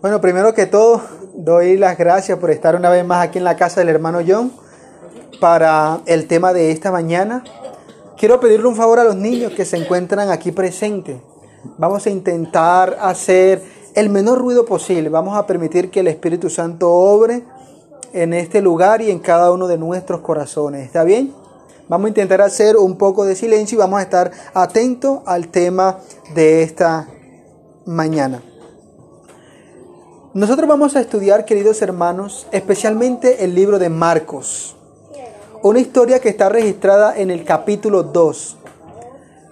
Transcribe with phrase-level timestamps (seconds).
[0.00, 1.02] Bueno, primero que todo,
[1.34, 4.50] doy las gracias por estar una vez más aquí en la casa del hermano John
[5.40, 7.44] para el tema de esta mañana.
[8.16, 11.18] Quiero pedirle un favor a los niños que se encuentran aquí presentes.
[11.76, 13.62] Vamos a intentar hacer
[13.94, 15.10] el menor ruido posible.
[15.10, 17.44] Vamos a permitir que el Espíritu Santo obre
[18.14, 20.86] en este lugar y en cada uno de nuestros corazones.
[20.86, 21.34] ¿Está bien?
[21.90, 25.98] Vamos a intentar hacer un poco de silencio y vamos a estar atentos al tema
[26.34, 27.06] de esta
[27.84, 28.40] mañana.
[30.32, 34.76] Nosotros vamos a estudiar, queridos hermanos, especialmente el libro de Marcos,
[35.60, 38.56] una historia que está registrada en el capítulo 2.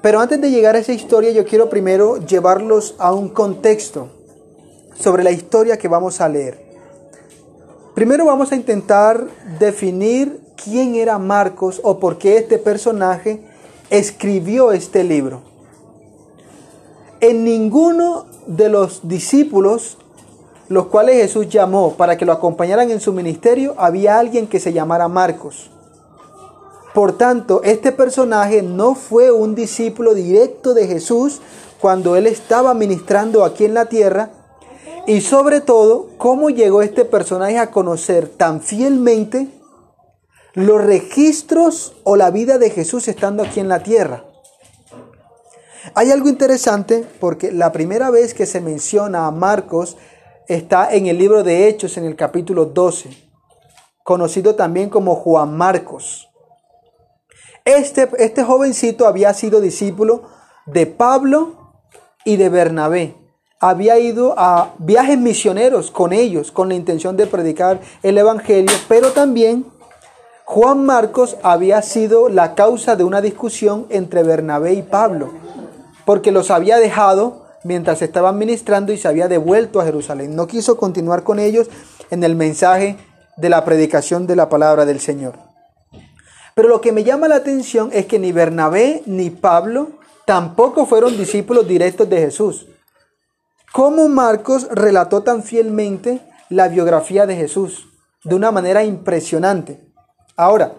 [0.00, 4.06] Pero antes de llegar a esa historia, yo quiero primero llevarlos a un contexto
[4.96, 6.62] sobre la historia que vamos a leer.
[7.96, 9.26] Primero vamos a intentar
[9.58, 13.42] definir quién era Marcos o por qué este personaje
[13.90, 15.42] escribió este libro.
[17.18, 19.98] En ninguno de los discípulos
[20.68, 24.72] los cuales Jesús llamó para que lo acompañaran en su ministerio, había alguien que se
[24.72, 25.70] llamara Marcos.
[26.94, 31.40] Por tanto, este personaje no fue un discípulo directo de Jesús
[31.80, 34.30] cuando él estaba ministrando aquí en la tierra.
[35.06, 39.48] Y sobre todo, cómo llegó este personaje a conocer tan fielmente
[40.54, 44.24] los registros o la vida de Jesús estando aquí en la tierra.
[45.94, 49.96] Hay algo interesante porque la primera vez que se menciona a Marcos
[50.48, 53.10] está en el libro de Hechos en el capítulo 12,
[54.02, 56.30] conocido también como Juan Marcos.
[57.66, 60.22] Este, este jovencito había sido discípulo
[60.64, 61.74] de Pablo
[62.24, 63.14] y de Bernabé.
[63.60, 69.12] Había ido a viajes misioneros con ellos con la intención de predicar el Evangelio, pero
[69.12, 69.66] también
[70.46, 75.30] Juan Marcos había sido la causa de una discusión entre Bernabé y Pablo,
[76.06, 80.34] porque los había dejado mientras estaban ministrando y se había devuelto a Jerusalén.
[80.34, 81.68] No quiso continuar con ellos
[82.10, 82.96] en el mensaje
[83.36, 85.34] de la predicación de la palabra del Señor.
[86.54, 89.90] Pero lo que me llama la atención es que ni Bernabé ni Pablo
[90.24, 92.66] tampoco fueron discípulos directos de Jesús.
[93.70, 97.88] ¿Cómo Marcos relató tan fielmente la biografía de Jesús?
[98.24, 99.92] De una manera impresionante.
[100.36, 100.72] Ahora,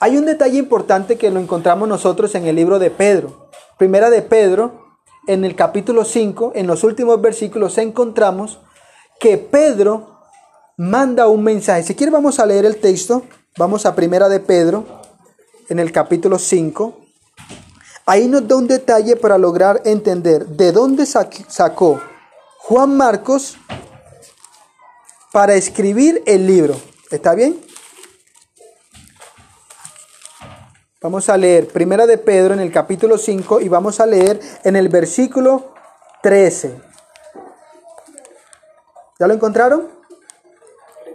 [0.00, 3.48] hay un detalle importante que lo encontramos nosotros en el libro de Pedro.
[3.78, 4.87] Primera de Pedro,
[5.28, 8.58] en el capítulo 5, en los últimos versículos, encontramos
[9.20, 10.18] que Pedro
[10.78, 11.82] manda un mensaje.
[11.82, 13.22] Si quiere vamos a leer el texto.
[13.58, 14.86] Vamos a Primera de Pedro,
[15.68, 16.96] en el capítulo 5.
[18.06, 22.00] Ahí nos da un detalle para lograr entender de dónde sacó
[22.58, 23.58] Juan Marcos
[25.32, 26.76] para escribir el libro.
[27.10, 27.60] ¿Está bien?
[31.08, 34.76] Vamos a leer Primera de Pedro en el capítulo 5 y vamos a leer en
[34.76, 35.72] el versículo
[36.22, 36.78] 13.
[39.18, 39.88] ¿Ya lo encontraron?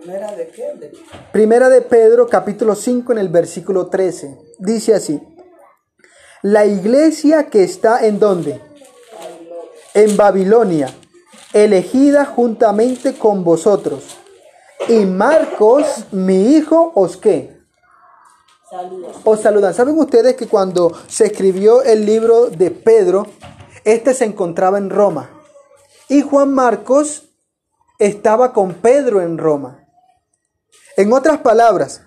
[0.01, 0.91] Primera de, qué?
[1.31, 4.35] Primera de Pedro capítulo 5 en el versículo 13.
[4.57, 5.21] Dice así.
[6.41, 8.61] La iglesia que está en dónde?
[9.93, 10.91] En Babilonia,
[11.53, 14.17] elegida juntamente con vosotros.
[14.87, 17.62] Y Marcos, mi hijo, os qué?
[19.23, 19.73] Os saludan.
[19.73, 23.27] ¿Saben ustedes que cuando se escribió el libro de Pedro,
[23.83, 25.29] este se encontraba en Roma?
[26.09, 27.29] Y Juan Marcos
[27.99, 29.85] estaba con Pedro en Roma.
[30.97, 32.01] En otras palabras,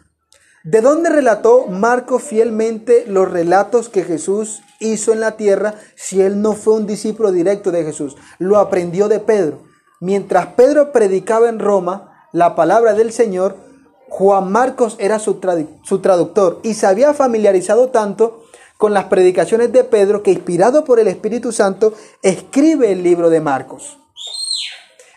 [0.65, 6.43] ¿de dónde relató Marcos fielmente los relatos que Jesús hizo en la tierra si él
[6.43, 8.17] no fue un discípulo directo de Jesús?
[8.39, 9.63] Lo aprendió de Pedro.
[10.01, 13.66] Mientras Pedro predicaba en Roma la palabra del Señor,
[14.09, 18.45] Juan Marcos era su, traductor y se había familiarizado tanto
[18.77, 23.41] con las predicaciones de Pedro que inspirado por el Espíritu Santo escribe el libro de
[23.41, 23.99] Marcos.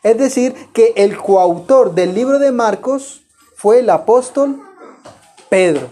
[0.02, 3.22] Es decir, que el coautor del libro de Marcos
[3.56, 4.62] fue el apóstol
[5.50, 5.90] Pedro.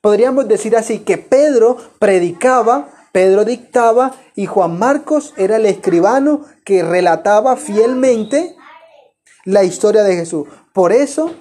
[0.00, 6.84] Podríamos decir así que Pedro predicaba, Pedro dictaba y Juan Marcos era el escribano que
[6.84, 8.54] relataba fielmente
[9.44, 10.46] la historia de Jesús.
[10.78, 11.32] Por eso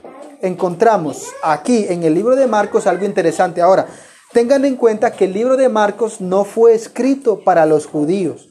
[0.41, 3.61] encontramos aquí en el libro de Marcos algo interesante.
[3.61, 3.85] Ahora,
[4.33, 8.49] tengan en cuenta que el libro de Marcos no fue escrito para los judíos.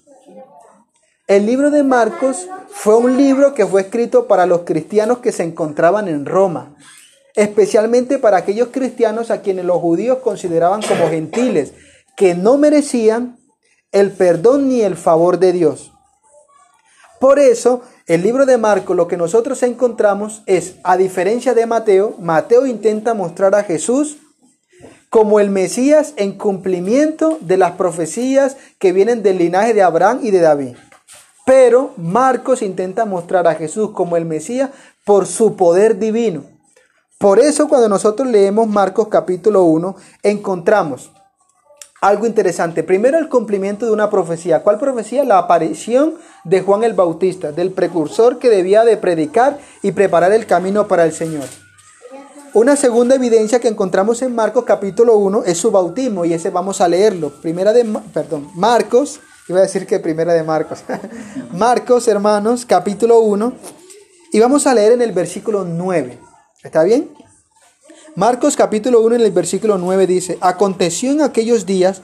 [1.27, 5.43] El libro de Marcos fue un libro que fue escrito para los cristianos que se
[5.43, 6.77] encontraban en Roma,
[7.35, 11.73] especialmente para aquellos cristianos a quienes los judíos consideraban como gentiles,
[12.17, 13.41] que no merecían
[13.91, 15.91] el perdón ni el favor de Dios.
[17.19, 22.15] Por eso, el libro de Marcos, lo que nosotros encontramos es, a diferencia de Mateo,
[22.21, 24.19] Mateo intenta mostrar a Jesús
[25.11, 30.31] como el Mesías en cumplimiento de las profecías que vienen del linaje de Abraham y
[30.31, 30.77] de David.
[31.45, 34.71] Pero Marcos intenta mostrar a Jesús como el Mesías
[35.05, 36.45] por su poder divino.
[37.19, 41.11] Por eso cuando nosotros leemos Marcos capítulo 1, encontramos
[42.01, 42.83] algo interesante.
[42.83, 44.63] Primero el cumplimiento de una profecía.
[44.63, 45.25] ¿Cuál profecía?
[45.25, 46.15] La aparición
[46.45, 51.05] de Juan el Bautista, del precursor que debía de predicar y preparar el camino para
[51.05, 51.45] el Señor.
[52.55, 56.81] Una segunda evidencia que encontramos en Marcos capítulo 1 es su bautismo y ese vamos
[56.81, 57.31] a leerlo.
[57.43, 60.81] Primera de, perdón, Marcos Iba a decir que primera de Marcos.
[61.53, 63.53] Marcos, hermanos, capítulo 1.
[64.33, 66.19] Y vamos a leer en el versículo 9.
[66.65, 67.11] ¿Está bien?
[68.17, 72.01] Marcos capítulo 1 en el versículo 9 dice, aconteció en aquellos días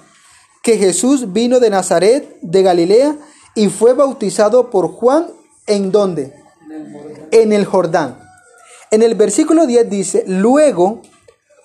[0.62, 3.16] que Jesús vino de Nazaret, de Galilea,
[3.54, 5.28] y fue bautizado por Juan
[5.66, 6.34] en dónde?
[7.30, 8.18] En el Jordán.
[8.90, 11.00] En el versículo 10 dice, luego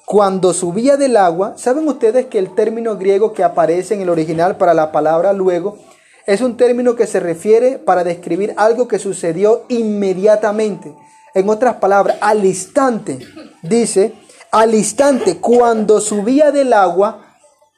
[0.06, 4.56] cuando subía del agua, ¿saben ustedes que el término griego que aparece en el original
[4.56, 5.78] para la palabra luego
[6.26, 10.96] es un término que se refiere para describir algo que sucedió inmediatamente?
[11.34, 13.20] En otras palabras, al instante,
[13.62, 14.14] dice,
[14.58, 17.26] al instante, cuando subía del agua,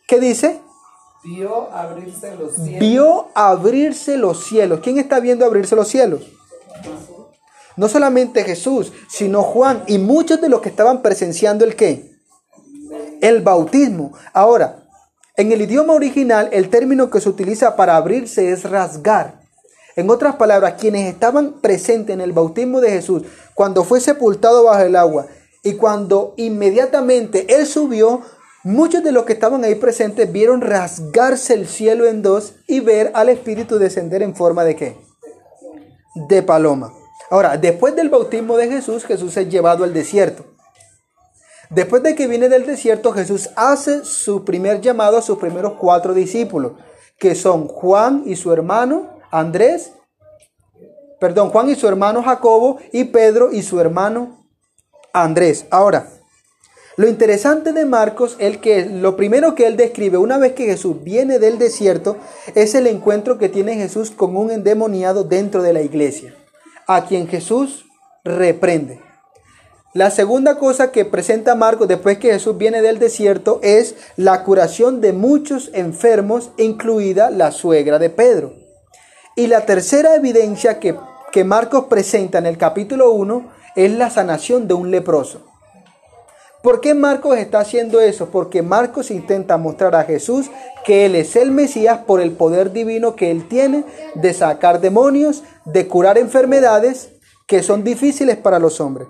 [0.07, 0.61] ¿qué dice?
[1.23, 2.79] Vio abrirse los cielos.
[2.79, 4.79] Vio abrirse los cielos.
[4.81, 6.21] ¿Quién está viendo abrirse los cielos?
[7.75, 12.09] No solamente Jesús, sino Juan y muchos de los que estaban presenciando el qué?
[13.21, 14.13] el bautismo.
[14.31, 14.83] Ahora,
[15.35, 19.41] en el idioma original, el término que se utiliza para abrirse es rasgar.
[19.97, 23.23] En otras palabras, quienes estaban presentes en el bautismo de Jesús,
[23.53, 25.27] cuando fue sepultado bajo el agua
[25.69, 28.21] y cuando inmediatamente Él subió,
[28.63, 33.11] muchos de los que estaban ahí presentes vieron rasgarse el cielo en dos y ver
[33.13, 34.97] al Espíritu descender en forma de qué?
[36.27, 36.91] De paloma.
[37.29, 40.43] Ahora, después del bautismo de Jesús, Jesús es llevado al desierto.
[41.69, 46.15] Después de que viene del desierto, Jesús hace su primer llamado a sus primeros cuatro
[46.15, 46.71] discípulos,
[47.19, 49.91] que son Juan y su hermano Andrés,
[51.19, 54.38] perdón, Juan y su hermano Jacobo y Pedro y su hermano
[55.13, 55.65] Andrés.
[55.71, 56.09] Ahora,
[56.99, 61.01] lo interesante de Marcos es que lo primero que él describe una vez que Jesús
[61.01, 62.17] viene del desierto
[62.55, 66.35] es el encuentro que tiene Jesús con un endemoniado dentro de la iglesia,
[66.87, 67.85] a quien Jesús
[68.25, 68.99] reprende.
[69.93, 74.99] La segunda cosa que presenta Marcos después que Jesús viene del desierto es la curación
[74.99, 78.53] de muchos enfermos, incluida la suegra de Pedro.
[79.37, 80.95] Y la tercera evidencia que,
[81.31, 85.45] que Marcos presenta en el capítulo 1 es la sanación de un leproso.
[86.61, 88.29] ¿Por qué Marcos está haciendo eso?
[88.29, 90.51] Porque Marcos intenta mostrar a Jesús
[90.83, 93.85] que Él es el Mesías por el poder divino que Él tiene
[94.15, 97.11] de sacar demonios, de curar enfermedades
[97.47, 99.07] que son difíciles para los hombres.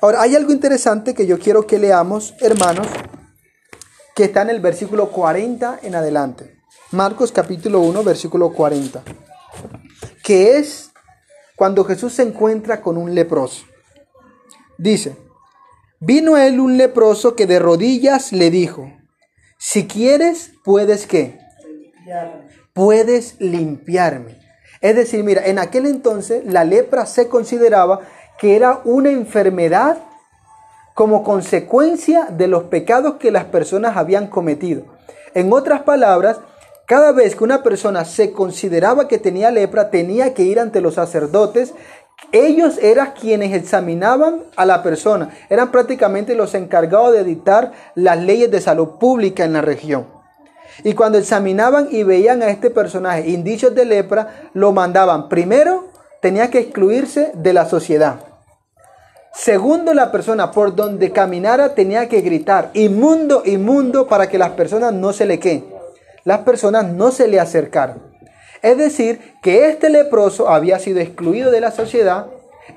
[0.00, 2.86] Ahora, hay algo interesante que yo quiero que leamos, hermanos,
[4.14, 6.60] que está en el versículo 40 en adelante.
[6.92, 9.02] Marcos capítulo 1, versículo 40.
[10.22, 10.92] Que es
[11.56, 13.64] cuando Jesús se encuentra con un leproso.
[14.78, 15.16] Dice,
[16.00, 18.92] vino él un leproso que de rodillas le dijo,
[19.58, 21.38] si quieres, puedes qué?
[22.72, 24.38] Puedes limpiarme.
[24.80, 28.00] Es decir, mira, en aquel entonces la lepra se consideraba
[28.38, 29.98] que era una enfermedad
[30.94, 34.84] como consecuencia de los pecados que las personas habían cometido.
[35.34, 36.38] En otras palabras,
[36.86, 40.94] cada vez que una persona se consideraba que tenía lepra, tenía que ir ante los
[40.94, 41.74] sacerdotes.
[42.32, 48.50] Ellos eran quienes examinaban a la persona, eran prácticamente los encargados de dictar las leyes
[48.50, 50.06] de salud pública en la región.
[50.82, 56.48] Y cuando examinaban y veían a este personaje indicios de lepra, lo mandaban primero tenía
[56.48, 58.20] que excluirse de la sociedad.
[59.34, 64.94] Segundo, la persona por donde caminara tenía que gritar, inmundo, inmundo, para que las personas
[64.94, 65.66] no se le queden,
[66.24, 68.02] las personas no se le acercaran.
[68.62, 72.26] Es decir, que este leproso había sido excluido de la sociedad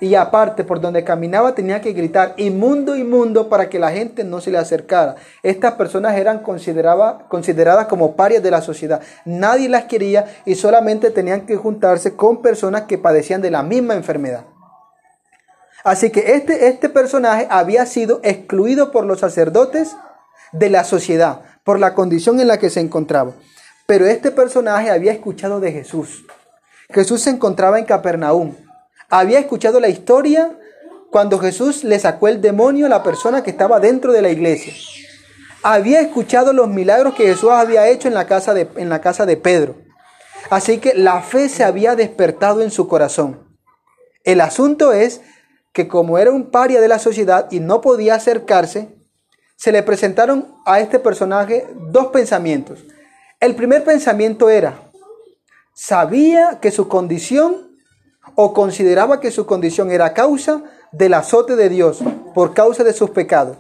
[0.02, 4.42] y aparte por donde caminaba tenía que gritar inmundo, inmundo para que la gente no
[4.42, 5.16] se le acercara.
[5.44, 9.02] Estas personas eran consideradas como parias de la sociedad.
[9.24, 13.94] Nadie las quería y solamente tenían que juntarse con personas que padecían de la misma
[13.94, 14.44] enfermedad.
[15.86, 19.96] Así que este, este personaje había sido excluido por los sacerdotes
[20.52, 23.34] de la sociedad por la condición en la que se encontraba.
[23.86, 26.24] Pero este personaje había escuchado de Jesús.
[26.90, 28.56] Jesús se encontraba en Capernaum
[29.10, 30.58] había escuchado la historia
[31.12, 34.74] cuando Jesús le sacó el demonio a la persona que estaba dentro de la iglesia.
[35.62, 39.26] Había escuchado los milagros que Jesús había hecho en la casa de, en la casa
[39.26, 39.76] de Pedro.
[40.50, 43.46] Así que la fe se había despertado en su corazón.
[44.24, 45.20] El asunto es
[45.74, 48.97] que como era un paria de la sociedad y no podía acercarse,
[49.58, 52.86] se le presentaron a este personaje dos pensamientos.
[53.40, 54.80] El primer pensamiento era,
[55.74, 57.78] sabía que su condición
[58.36, 62.00] o consideraba que su condición era causa del azote de Dios
[62.34, 63.58] por causa de sus pecados.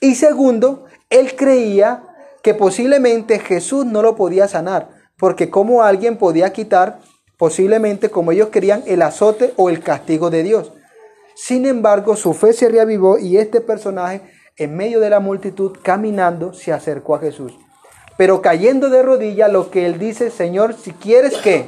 [0.00, 2.04] Y segundo, él creía
[2.42, 7.00] que posiblemente Jesús no lo podía sanar, porque como alguien podía quitar,
[7.36, 10.72] posiblemente como ellos querían, el azote o el castigo de Dios.
[11.34, 14.20] Sin embargo, su fe se reavivó y este personaje,
[14.60, 17.54] en medio de la multitud, caminando, se acercó a Jesús.
[18.18, 21.66] Pero cayendo de rodillas, lo que él dice, Señor, si quieres que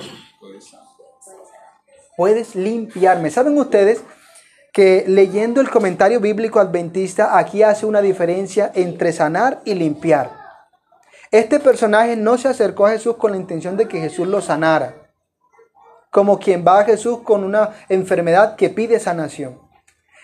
[2.19, 3.31] puedes limpiarme.
[3.31, 4.03] ¿Saben ustedes
[4.75, 10.31] que leyendo el comentario bíblico adventista aquí hace una diferencia entre sanar y limpiar?
[11.31, 14.97] Este personaje no se acercó a Jesús con la intención de que Jesús lo sanara,
[16.11, 19.62] como quien va a Jesús con una enfermedad que pide sanación.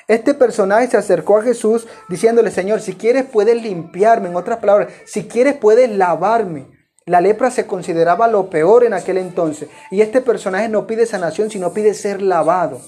[0.09, 4.89] Este personaje se acercó a Jesús diciéndole, Señor, si quieres puedes limpiarme, en otras palabras,
[5.05, 6.67] si quieres puedes lavarme.
[7.05, 9.69] La lepra se consideraba lo peor en aquel entonces.
[9.91, 12.81] Y este personaje no pide sanación, sino pide ser lavado.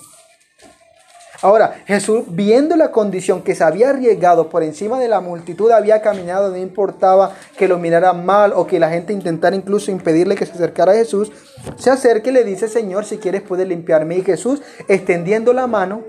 [1.43, 6.01] Ahora, Jesús, viendo la condición que se había arriesgado por encima de la multitud, había
[6.01, 10.47] caminado, no importaba que lo miraran mal o que la gente intentara incluso impedirle que
[10.47, 11.33] se acercara a Jesús,
[11.77, 14.17] se acerca y le dice, Señor, si quieres puedes limpiarme.
[14.17, 16.03] Y Jesús, extendiendo la mano,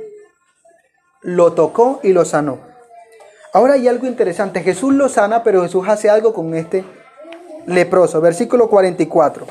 [1.22, 2.60] lo tocó y lo sanó.
[3.54, 6.86] Ahora hay algo interesante, Jesús lo sana, pero Jesús hace algo con este
[7.66, 8.22] leproso.
[8.22, 9.46] Versículo 44.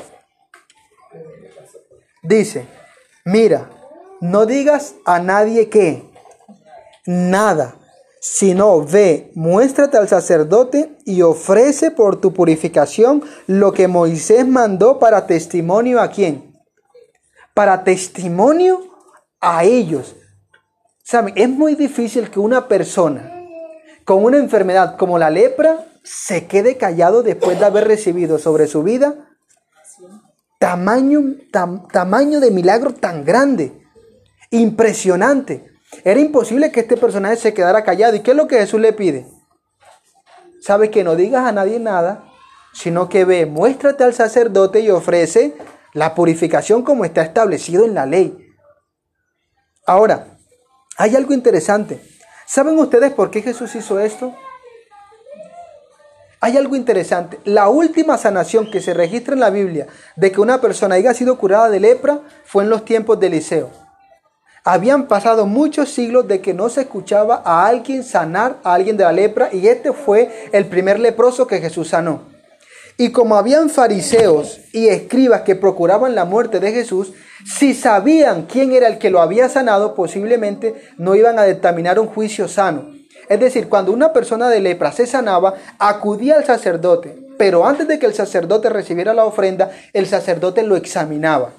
[2.23, 2.67] Dice,
[3.25, 3.69] mira,
[4.21, 6.09] no digas a nadie que,
[7.05, 7.75] nada,
[8.19, 15.25] sino ve, muéstrate al sacerdote y ofrece por tu purificación lo que Moisés mandó para
[15.25, 16.55] testimonio a quién?
[17.55, 18.81] Para testimonio
[19.39, 20.15] a ellos.
[21.03, 21.33] ¿Saben?
[21.37, 23.31] Es muy difícil que una persona
[24.05, 28.83] con una enfermedad como la lepra se quede callado después de haber recibido sobre su
[28.83, 29.15] vida
[30.59, 31.21] tamaño,
[31.91, 33.81] tamaño de milagro tan grande
[34.51, 35.65] impresionante.
[36.03, 38.15] Era imposible que este personaje se quedara callado.
[38.15, 39.25] ¿Y qué es lo que Jesús le pide?
[40.61, 42.25] Sabe que no digas a nadie nada,
[42.73, 45.55] sino que ve, muéstrate al sacerdote y ofrece
[45.93, 48.37] la purificación como está establecido en la ley.
[49.87, 50.30] Ahora,
[50.97, 51.99] hay algo interesante.
[52.45, 54.35] ¿Saben ustedes por qué Jesús hizo esto?
[56.39, 57.39] Hay algo interesante.
[57.45, 61.37] La última sanación que se registra en la Biblia de que una persona haya sido
[61.37, 63.69] curada de lepra fue en los tiempos de Eliseo.
[64.63, 69.03] Habían pasado muchos siglos de que no se escuchaba a alguien sanar a alguien de
[69.03, 72.30] la lepra y este fue el primer leproso que Jesús sanó.
[73.01, 78.73] Y como habían fariseos y escribas que procuraban la muerte de Jesús, si sabían quién
[78.73, 82.91] era el que lo había sanado, posiblemente no iban a determinar un juicio sano.
[83.27, 87.97] Es decir, cuando una persona de lepra se sanaba, acudía al sacerdote, pero antes de
[87.97, 91.53] que el sacerdote recibiera la ofrenda, el sacerdote lo examinaba.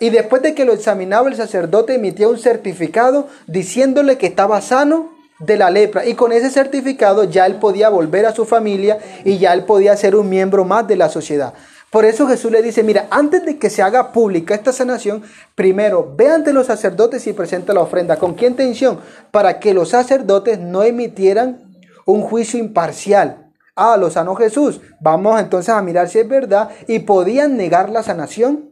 [0.00, 5.15] Y después de que lo examinaba el sacerdote emitía un certificado diciéndole que estaba sano
[5.38, 6.06] de la lepra.
[6.06, 9.96] Y con ese certificado ya él podía volver a su familia y ya él podía
[9.96, 11.54] ser un miembro más de la sociedad.
[11.90, 15.22] Por eso Jesús le dice, mira, antes de que se haga pública esta sanación,
[15.54, 18.16] primero ve ante los sacerdotes y presenta la ofrenda.
[18.16, 19.00] ¿Con qué intención?
[19.30, 23.50] Para que los sacerdotes no emitieran un juicio imparcial.
[23.76, 24.80] Ah, lo sanó Jesús.
[25.00, 26.70] Vamos entonces a mirar si es verdad.
[26.88, 28.70] Y podían negar la sanación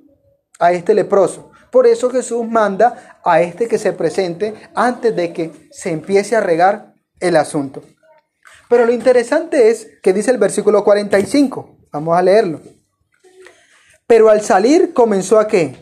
[0.59, 1.51] a este leproso.
[1.75, 6.41] Por eso Jesús manda a este que se presente antes de que se empiece a
[6.41, 7.83] regar el asunto.
[8.69, 11.79] Pero lo interesante es que dice el versículo 45.
[11.91, 12.61] Vamos a leerlo.
[14.07, 15.75] Pero al salir comenzó a qué?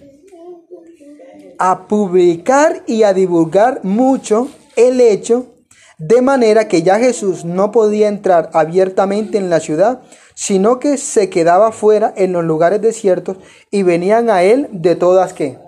[1.59, 5.57] A publicar y a divulgar mucho el hecho,
[5.99, 10.01] de manera que ya Jesús no podía entrar abiertamente en la ciudad,
[10.35, 13.37] sino que se quedaba fuera en los lugares desiertos
[13.71, 15.59] y venían a él de todas que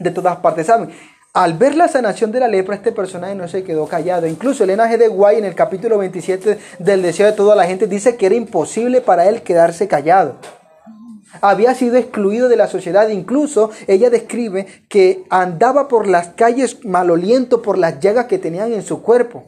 [0.00, 0.90] de todas partes, ¿saben?
[1.32, 4.26] Al ver la sanación de la lepra, este personaje no se quedó callado.
[4.26, 4.96] Incluso Elena G.
[4.96, 8.34] de Guay en el capítulo 27 del deseo de toda la gente dice que era
[8.34, 10.38] imposible para él quedarse callado.
[11.40, 13.08] Había sido excluido de la sociedad.
[13.10, 18.82] Incluso ella describe que andaba por las calles maloliento por las llagas que tenían en
[18.82, 19.44] su cuerpo.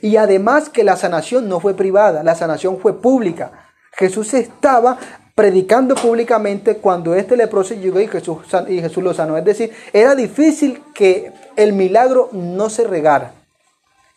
[0.00, 3.52] Y además que la sanación no fue privada, la sanación fue pública.
[3.92, 4.96] Jesús estaba
[5.34, 9.36] predicando públicamente cuando este leproso llegó y Jesús, y Jesús lo sanó.
[9.36, 13.32] Es decir, era difícil que el milagro no se regara.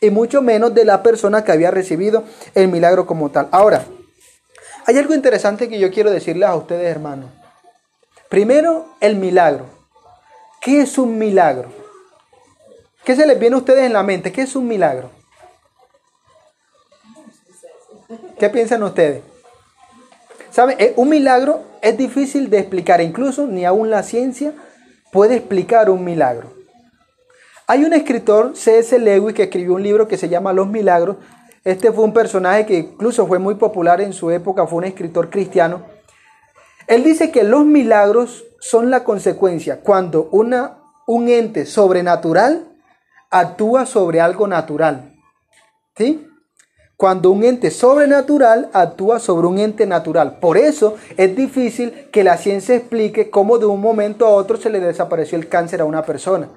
[0.01, 3.47] Y mucho menos de la persona que había recibido el milagro como tal.
[3.51, 3.85] Ahora,
[4.85, 7.31] hay algo interesante que yo quiero decirles a ustedes, hermanos.
[8.29, 9.65] Primero, el milagro.
[10.61, 11.69] ¿Qué es un milagro?
[13.03, 14.31] ¿Qué se les viene a ustedes en la mente?
[14.31, 15.11] ¿Qué es un milagro?
[18.37, 19.23] ¿Qué piensan ustedes?
[20.57, 24.53] Eh, Un milagro es difícil de explicar, incluso ni aún la ciencia
[25.11, 26.53] puede explicar un milagro.
[27.67, 28.97] Hay un escritor, C.S.
[28.99, 31.17] Lewis, que escribió un libro que se llama Los Milagros.
[31.63, 35.29] Este fue un personaje que incluso fue muy popular en su época, fue un escritor
[35.29, 35.83] cristiano.
[36.87, 42.67] Él dice que los milagros son la consecuencia cuando una, un ente sobrenatural
[43.29, 45.15] actúa sobre algo natural.
[45.97, 46.27] ¿Sí?
[46.97, 50.39] Cuando un ente sobrenatural actúa sobre un ente natural.
[50.39, 54.69] Por eso es difícil que la ciencia explique cómo de un momento a otro se
[54.69, 56.49] le desapareció el cáncer a una persona.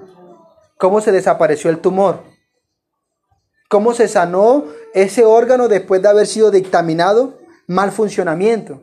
[0.77, 2.21] Cómo se desapareció el tumor.
[3.69, 4.65] Cómo se sanó
[4.95, 8.81] ese órgano después de haber sido dictaminado mal funcionamiento.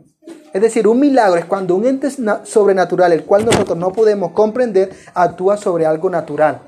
[0.53, 2.09] Es decir, un milagro es cuando un ente
[2.43, 6.61] sobrenatural, el cual nosotros no podemos comprender, actúa sobre algo natural.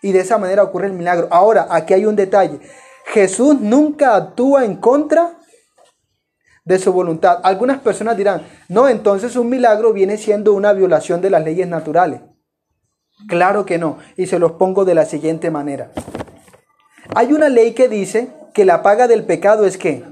[0.00, 1.28] Y de esa manera ocurre el milagro.
[1.30, 2.60] Ahora, aquí hay un detalle.
[3.06, 5.38] Jesús nunca actúa en contra
[6.64, 7.40] de su voluntad.
[7.42, 12.20] Algunas personas dirán, no, entonces un milagro viene siendo una violación de las leyes naturales.
[13.28, 13.98] Claro que no.
[14.16, 15.90] Y se los pongo de la siguiente manera.
[17.14, 20.04] Hay una ley que dice que la paga del pecado es qué?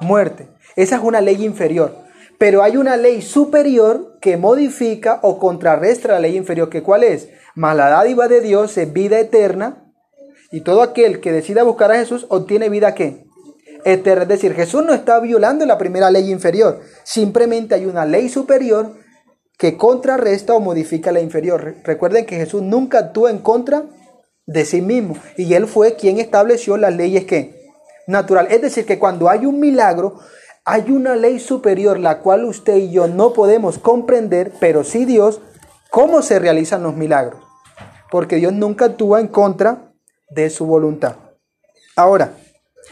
[0.00, 0.48] Muerte.
[0.76, 1.96] Esa es una ley inferior.
[2.38, 6.68] Pero hay una ley superior que modifica o contrarresta la ley inferior.
[6.68, 7.28] ¿Que cuál es?
[7.54, 9.83] Mas la dádiva de Dios es vida eterna.
[10.54, 13.24] Y todo aquel que decida buscar a Jesús obtiene vida qué?
[13.84, 14.22] Eterna.
[14.22, 16.80] Es decir, Jesús no está violando la primera ley inferior.
[17.02, 18.92] Simplemente hay una ley superior
[19.58, 21.60] que contrarresta o modifica la inferior.
[21.64, 23.82] Re- Recuerden que Jesús nunca actúa en contra
[24.46, 25.16] de sí mismo.
[25.36, 27.60] Y Él fue quien estableció las leyes que
[28.06, 28.46] natural.
[28.48, 30.20] Es decir, que cuando hay un milagro,
[30.64, 35.40] hay una ley superior, la cual usted y yo no podemos comprender, pero sí Dios,
[35.90, 37.40] cómo se realizan los milagros.
[38.12, 39.90] Porque Dios nunca actúa en contra
[40.34, 41.16] de su voluntad.
[41.96, 42.32] Ahora,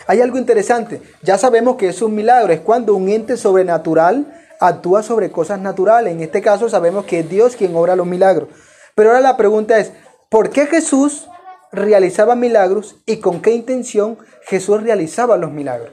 [0.07, 1.03] hay algo interesante.
[1.23, 4.27] Ya sabemos que es un milagro, es cuando un ente sobrenatural
[4.61, 6.13] actúa sobre cosas naturales.
[6.13, 8.49] En este caso sabemos que es Dios quien obra los milagros.
[8.95, 9.93] Pero ahora la pregunta es,
[10.29, 11.29] ¿por qué Jesús
[11.73, 15.93] realizaba milagros y con qué intención Jesús realizaba los milagros?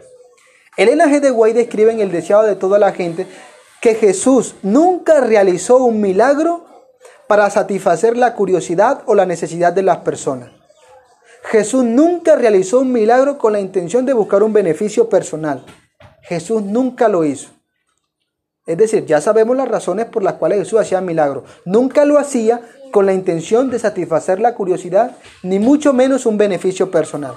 [0.78, 1.20] Elena G.
[1.20, 3.28] de White describe en El deseado de toda la gente
[3.82, 6.66] que Jesús nunca realizó un milagro
[7.28, 10.59] para satisfacer la curiosidad o la necesidad de las personas.
[11.44, 15.66] Jesús nunca realizó un milagro con la intención de buscar un beneficio personal.
[16.22, 17.50] Jesús nunca lo hizo.
[18.66, 21.44] Es decir, ya sabemos las razones por las cuales Jesús hacía milagros.
[21.66, 26.92] Nunca lo hacía con la intención de satisfacer la curiosidad, ni mucho menos un beneficio
[26.92, 27.36] personal.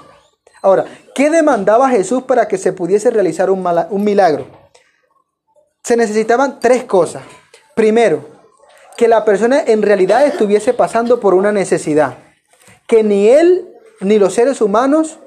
[0.61, 0.85] Ahora,
[1.15, 4.45] ¿qué demandaba Jesús para que se pudiese realizar un, un milagro?
[5.83, 7.23] Se necesitaban tres cosas.
[7.75, 8.25] Primero,
[8.95, 12.17] que la persona en realidad estuviese pasando por una necesidad
[12.87, 13.72] que ni él
[14.03, 15.19] ni los seres humanos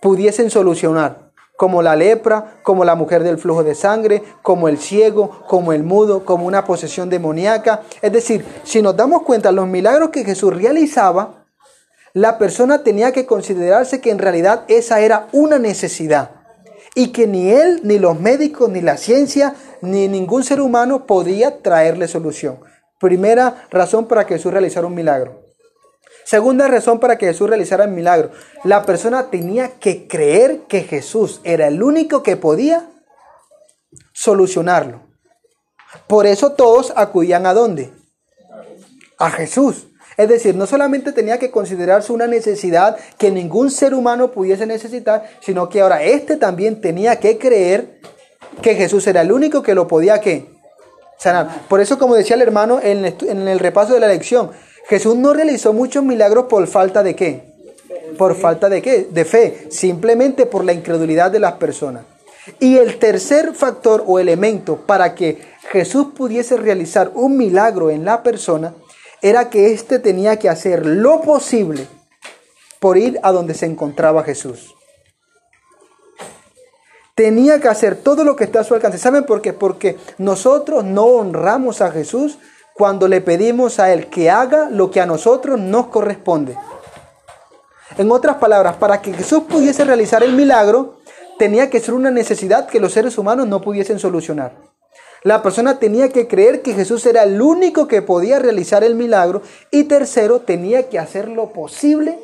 [0.00, 5.42] pudiesen solucionar, como la lepra, como la mujer del flujo de sangre, como el ciego,
[5.48, 7.82] como el mudo, como una posesión demoníaca.
[8.00, 11.44] Es decir, si nos damos cuenta, los milagros que Jesús realizaba,
[12.14, 16.42] la persona tenía que considerarse que en realidad esa era una necesidad
[16.94, 21.62] y que ni él, ni los médicos, ni la ciencia, ni ningún ser humano podía
[21.62, 22.58] traerle solución.
[22.98, 25.41] Primera razón para que Jesús realizara un milagro.
[26.32, 28.30] Segunda razón para que Jesús realizara el milagro.
[28.64, 32.88] La persona tenía que creer que Jesús era el único que podía
[34.14, 35.02] solucionarlo.
[36.06, 37.92] Por eso todos acudían a dónde?
[39.18, 39.88] A Jesús.
[40.16, 45.28] Es decir, no solamente tenía que considerarse una necesidad que ningún ser humano pudiese necesitar,
[45.40, 48.00] sino que ahora éste también tenía que creer
[48.62, 50.46] que Jesús era el único que lo podía ¿qué?
[51.18, 51.66] sanar.
[51.68, 53.04] Por eso, como decía el hermano en
[53.48, 54.50] el repaso de la lección,
[54.88, 57.52] Jesús no realizó muchos milagros por falta de qué?
[58.18, 59.08] Por falta de qué?
[59.10, 62.04] De fe, simplemente por la incredulidad de las personas.
[62.58, 65.38] Y el tercer factor o elemento para que
[65.70, 68.74] Jesús pudiese realizar un milagro en la persona
[69.20, 71.86] era que éste tenía que hacer lo posible
[72.80, 74.74] por ir a donde se encontraba Jesús.
[77.14, 78.98] Tenía que hacer todo lo que está a su alcance.
[78.98, 79.52] ¿Saben por qué?
[79.52, 82.38] Porque nosotros no honramos a Jesús
[82.74, 86.56] cuando le pedimos a Él que haga lo que a nosotros nos corresponde.
[87.98, 90.98] En otras palabras, para que Jesús pudiese realizar el milagro,
[91.38, 94.52] tenía que ser una necesidad que los seres humanos no pudiesen solucionar.
[95.24, 99.42] La persona tenía que creer que Jesús era el único que podía realizar el milagro
[99.70, 102.18] y tercero, tenía que hacer lo posible,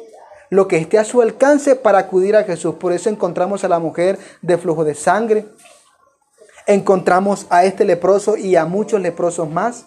[0.50, 2.74] lo que esté a su alcance para acudir a Jesús.
[2.74, 5.46] Por eso encontramos a la mujer de flujo de sangre,
[6.66, 9.86] encontramos a este leproso y a muchos leprosos más.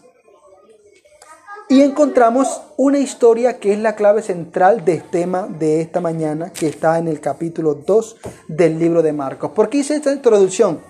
[1.71, 6.67] Y encontramos una historia que es la clave central del tema de esta mañana, que
[6.67, 8.17] está en el capítulo 2
[8.49, 9.51] del libro de Marcos.
[9.51, 10.81] ¿Por qué hice esta introducción?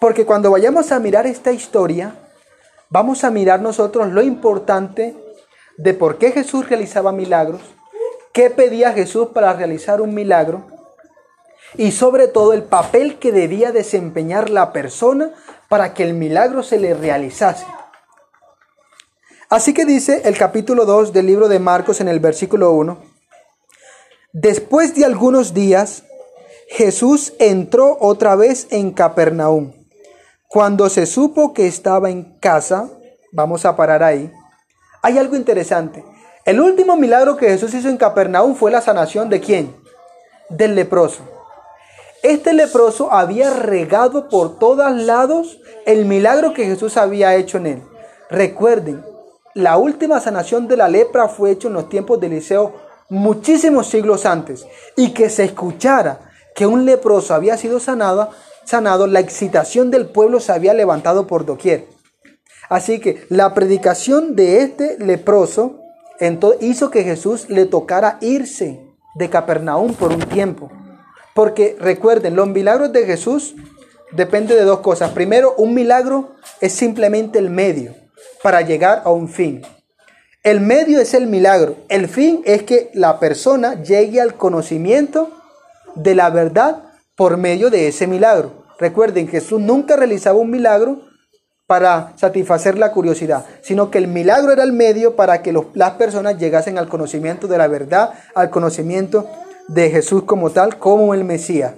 [0.00, 2.14] Porque cuando vayamos a mirar esta historia,
[2.90, 5.16] vamos a mirar nosotros lo importante
[5.76, 7.60] de por qué Jesús realizaba milagros,
[8.32, 10.64] qué pedía Jesús para realizar un milagro
[11.74, 15.32] y sobre todo el papel que debía desempeñar la persona
[15.68, 17.66] para que el milagro se le realizase.
[19.50, 22.98] Así que dice el capítulo 2 del libro de Marcos en el versículo 1,
[24.34, 26.02] después de algunos días,
[26.68, 29.72] Jesús entró otra vez en Capernaum.
[30.48, 32.90] Cuando se supo que estaba en casa,
[33.32, 34.30] vamos a parar ahí,
[35.00, 36.04] hay algo interesante.
[36.44, 39.74] El último milagro que Jesús hizo en Capernaum fue la sanación de quién?
[40.50, 41.22] Del leproso.
[42.22, 47.82] Este leproso había regado por todos lados el milagro que Jesús había hecho en él.
[48.28, 49.04] Recuerden,
[49.58, 52.74] la última sanación de la lepra fue hecha en los tiempos de Eliseo
[53.08, 54.64] muchísimos siglos antes.
[54.94, 58.30] Y que se escuchara que un leproso había sido sanado,
[58.64, 61.86] sanado, la excitación del pueblo se había levantado por doquier.
[62.68, 65.80] Así que la predicación de este leproso
[66.60, 68.80] hizo que Jesús le tocara irse
[69.16, 70.70] de Capernaum por un tiempo.
[71.34, 73.56] Porque recuerden, los milagros de Jesús
[74.12, 75.10] dependen de dos cosas.
[75.10, 78.07] Primero, un milagro es simplemente el medio
[78.42, 79.62] para llegar a un fin.
[80.42, 81.76] El medio es el milagro.
[81.88, 85.30] El fin es que la persona llegue al conocimiento
[85.94, 86.84] de la verdad
[87.16, 88.64] por medio de ese milagro.
[88.78, 91.00] Recuerden, Jesús nunca realizaba un milagro
[91.66, 96.38] para satisfacer la curiosidad, sino que el milagro era el medio para que las personas
[96.38, 99.28] llegasen al conocimiento de la verdad, al conocimiento
[99.66, 101.74] de Jesús como tal, como el Mesías.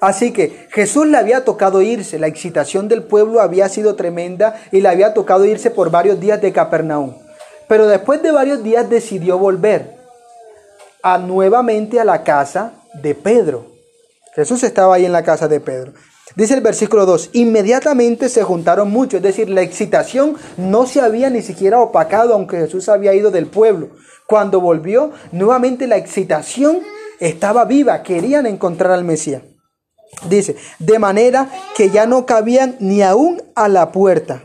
[0.00, 4.80] Así que Jesús le había tocado irse, la excitación del pueblo había sido tremenda y
[4.80, 7.16] le había tocado irse por varios días de Capernaum.
[7.68, 9.96] Pero después de varios días decidió volver
[11.02, 13.66] a nuevamente a la casa de Pedro.
[14.34, 15.92] Jesús estaba ahí en la casa de Pedro.
[16.36, 21.28] Dice el versículo 2, inmediatamente se juntaron muchos, es decir, la excitación no se había
[21.28, 23.90] ni siquiera opacado aunque Jesús había ido del pueblo.
[24.26, 26.78] Cuando volvió, nuevamente la excitación
[27.18, 29.42] estaba viva, querían encontrar al Mesías.
[30.28, 34.42] Dice, de manera que ya no cabían ni aún a la puerta.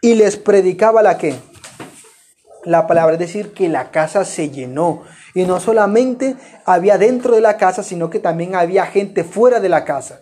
[0.00, 1.34] Y les predicaba la que.
[2.64, 5.02] La palabra es decir, que la casa se llenó.
[5.34, 9.68] Y no solamente había dentro de la casa, sino que también había gente fuera de
[9.68, 10.20] la casa.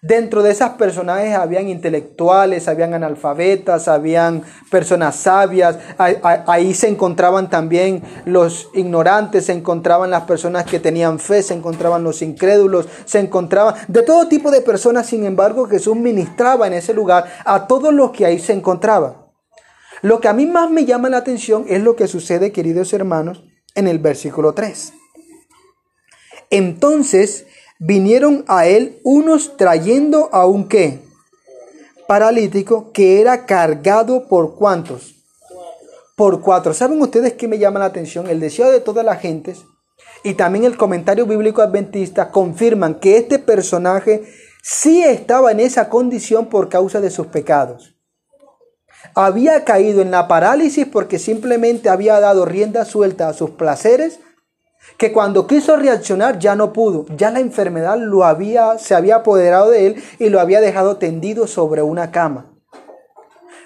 [0.00, 8.04] Dentro de esas personajes habían intelectuales, habían analfabetas, habían personas sabias, ahí se encontraban también
[8.24, 13.74] los ignorantes, se encontraban las personas que tenían fe, se encontraban los incrédulos, se encontraban
[13.88, 18.12] de todo tipo de personas, sin embargo Jesús ministraba en ese lugar a todos los
[18.12, 19.16] que ahí se encontraban.
[20.02, 23.42] Lo que a mí más me llama la atención es lo que sucede, queridos hermanos,
[23.74, 24.92] en el versículo 3.
[26.50, 27.46] Entonces
[27.78, 31.00] vinieron a él unos trayendo a un qué?
[32.06, 35.14] Paralítico que era cargado por cuántos?
[36.16, 36.74] Por cuatro.
[36.74, 38.28] ¿Saben ustedes qué me llama la atención?
[38.28, 39.64] El deseo de todas las gentes
[40.24, 44.24] y también el comentario bíblico adventista confirman que este personaje
[44.62, 47.94] sí estaba en esa condición por causa de sus pecados.
[49.14, 54.18] Había caído en la parálisis porque simplemente había dado rienda suelta a sus placeres
[54.96, 59.70] que cuando quiso reaccionar ya no pudo, ya la enfermedad lo había, se había apoderado
[59.70, 62.46] de él y lo había dejado tendido sobre una cama.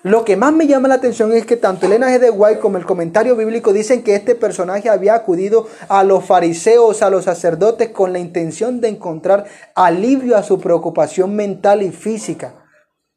[0.05, 2.19] Lo que más me llama la atención es que tanto Elena G.
[2.19, 7.03] de White como el comentario bíblico dicen que este personaje había acudido a los fariseos,
[7.03, 9.45] a los sacerdotes, con la intención de encontrar
[9.77, 12.67] alivio a su preocupación mental y física.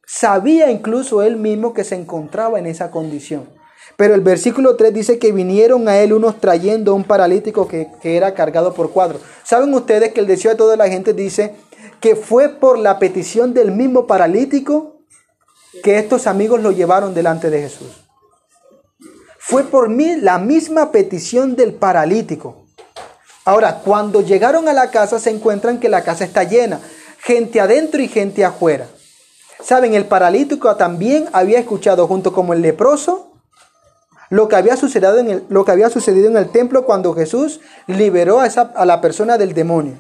[0.06, 3.50] Sabía incluso él mismo que se encontraba en esa condición.
[3.98, 8.34] Pero el versículo 3 dice que vinieron a él unos trayendo un paralítico que, era
[8.34, 9.20] cargado por cuatro.
[9.44, 11.56] ¿Saben ustedes que el deseo de toda la gente dice
[12.02, 14.98] que fue por la petición del mismo paralítico
[15.84, 17.88] que estos amigos lo llevaron delante de Jesús?
[19.40, 22.66] Fue por mí la misma petición del paralítico.
[23.46, 26.82] Ahora, cuando llegaron a la casa se encuentran que la casa está llena,
[27.20, 28.88] gente adentro y gente afuera.
[29.64, 33.35] Saben, el paralítico también había escuchado junto con el leproso
[34.30, 37.60] lo que había sucedido en el, lo que había sucedido en el templo cuando Jesús
[37.88, 39.96] liberó a, esa, a la persona del demonio.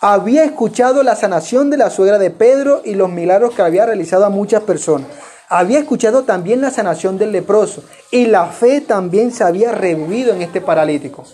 [0.00, 4.24] Había escuchado la sanación de la suegra de Pedro y los milagros que había realizado
[4.24, 5.08] a muchas personas.
[5.48, 10.42] Había escuchado también la sanación del leproso y la fe también se había revivido en
[10.42, 11.24] este paralítico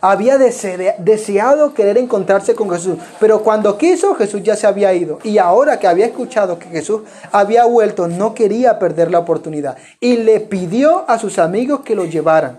[0.00, 5.38] había deseado querer encontrarse con Jesús, pero cuando quiso Jesús ya se había ido y
[5.38, 10.40] ahora que había escuchado que Jesús había vuelto no quería perder la oportunidad y le
[10.40, 12.58] pidió a sus amigos que lo llevaran.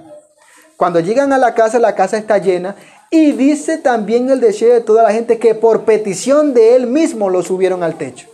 [0.77, 2.75] Cuando llegan a la casa, la casa está llena
[3.09, 7.29] Y dice también el deseo de toda la gente que por petición de él mismo
[7.29, 8.27] lo subieron al techo.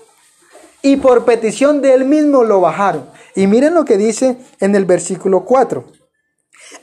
[0.81, 3.03] Y por petición de él mismo lo bajaron.
[3.35, 5.98] Y miren lo que dice en el versículo 4.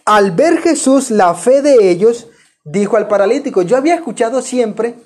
[0.04, 2.28] Al ver Jesús la fe de ellos,
[2.64, 4.96] dijo al paralítico, yo había escuchado siempre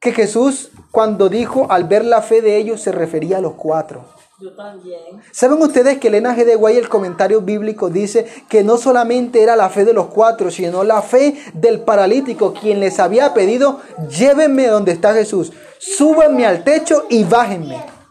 [0.00, 4.04] que Jesús cuando dijo al ver la fe de ellos se refería a los cuatro.
[4.40, 5.22] Yo también.
[5.30, 6.44] ¿Saben ustedes que Elena G.
[6.44, 10.50] de Guay, el comentario bíblico, dice que no solamente era la fe de los cuatro,
[10.50, 16.64] sino la fe del paralítico, quien les había pedido, llévenme donde está Jesús, súbanme al
[16.64, 18.01] techo y bájenme.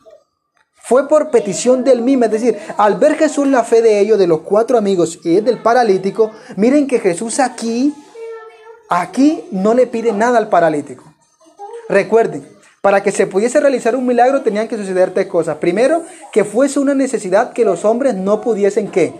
[0.92, 4.28] Fue por petición del mismo, es decir, al ver Jesús la fe de ellos, de
[4.28, 7.96] los cuatro amigos y del paralítico, miren que Jesús aquí,
[8.90, 11.06] aquí no le pide nada al paralítico.
[11.88, 12.46] Recuerden,
[12.82, 15.60] para que se pudiese realizar un milagro tenían que suceder tres cosas.
[15.60, 19.14] Primero, que fuese una necesidad que los hombres no pudiesen qué?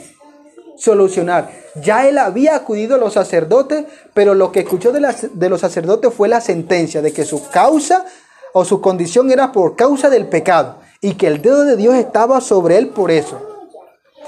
[0.76, 1.52] Solucionar.
[1.82, 5.00] Ya él había acudido a los sacerdotes, pero lo que escuchó de,
[5.36, 8.06] de los sacerdotes fue la sentencia de que su causa
[8.52, 12.40] o su condición era por causa del pecado y que el dedo de Dios estaba
[12.40, 13.42] sobre él por eso.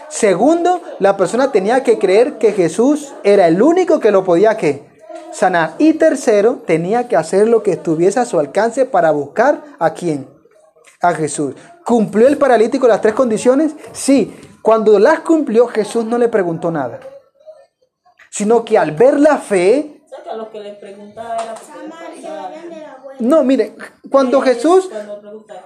[0.10, 4.94] Segundo, la persona tenía que creer que Jesús era el único que lo podía ¿qué?
[5.32, 5.76] sanar.
[5.78, 10.28] Y tercero, tenía que hacer lo que estuviese a su alcance para buscar a quién?
[11.02, 11.56] A Jesús.
[11.86, 13.74] ¿Cumplió el paralítico las tres condiciones?
[13.92, 14.34] Sí.
[14.62, 17.00] Cuando las cumplió, Jesús no le preguntó nada.
[18.30, 20.02] Sino que al ver la fe...
[20.06, 21.56] O sea, que a lo que le preguntaba era.
[23.20, 23.76] No, mire,
[24.14, 24.92] cuando Jesús...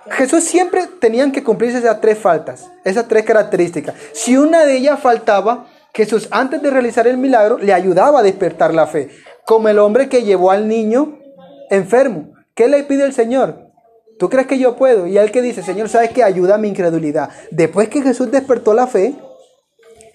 [0.10, 3.94] Jesús siempre tenían que cumplirse esas tres faltas, esas tres características.
[4.14, 8.74] Si una de ellas faltaba, Jesús antes de realizar el milagro le ayudaba a despertar
[8.74, 9.10] la fe
[9.46, 11.20] como el hombre que llevó al niño
[11.70, 12.36] enfermo.
[12.56, 13.68] ¿Qué le pide el Señor?
[14.18, 15.08] ¿Tú crees que yo puedo?
[15.08, 17.30] Y él que dice, Señor, ¿sabes que Ayuda a mi incredulidad.
[17.52, 19.16] Después que Jesús despertó la fe,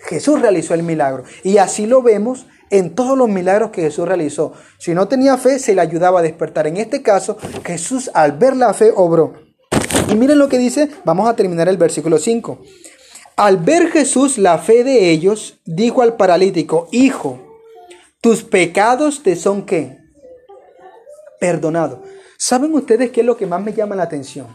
[0.09, 1.25] Jesús realizó el milagro.
[1.43, 4.55] Y así lo vemos en todos los milagros que Jesús realizó.
[4.79, 6.67] Si no tenía fe, se le ayudaba a despertar.
[6.67, 9.35] En este caso, Jesús al ver la fe obró.
[10.09, 12.63] Y miren lo que dice, vamos a terminar el versículo 5.
[13.37, 17.61] Al ver Jesús la fe de ellos, dijo al paralítico, Hijo,
[18.23, 19.99] tus pecados te son qué?
[21.39, 22.03] Perdonado.
[22.39, 24.47] ¿Saben ustedes qué es lo que más me llama la atención?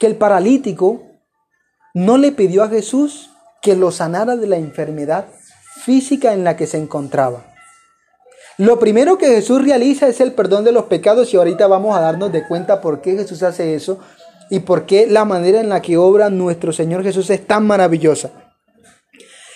[0.00, 1.02] Que el paralítico
[1.92, 3.30] no le pidió a Jesús
[3.60, 5.26] que lo sanara de la enfermedad
[5.84, 7.44] física en la que se encontraba.
[8.58, 12.00] Lo primero que Jesús realiza es el perdón de los pecados y ahorita vamos a
[12.00, 14.00] darnos de cuenta por qué Jesús hace eso
[14.50, 18.30] y por qué la manera en la que obra nuestro Señor Jesús es tan maravillosa.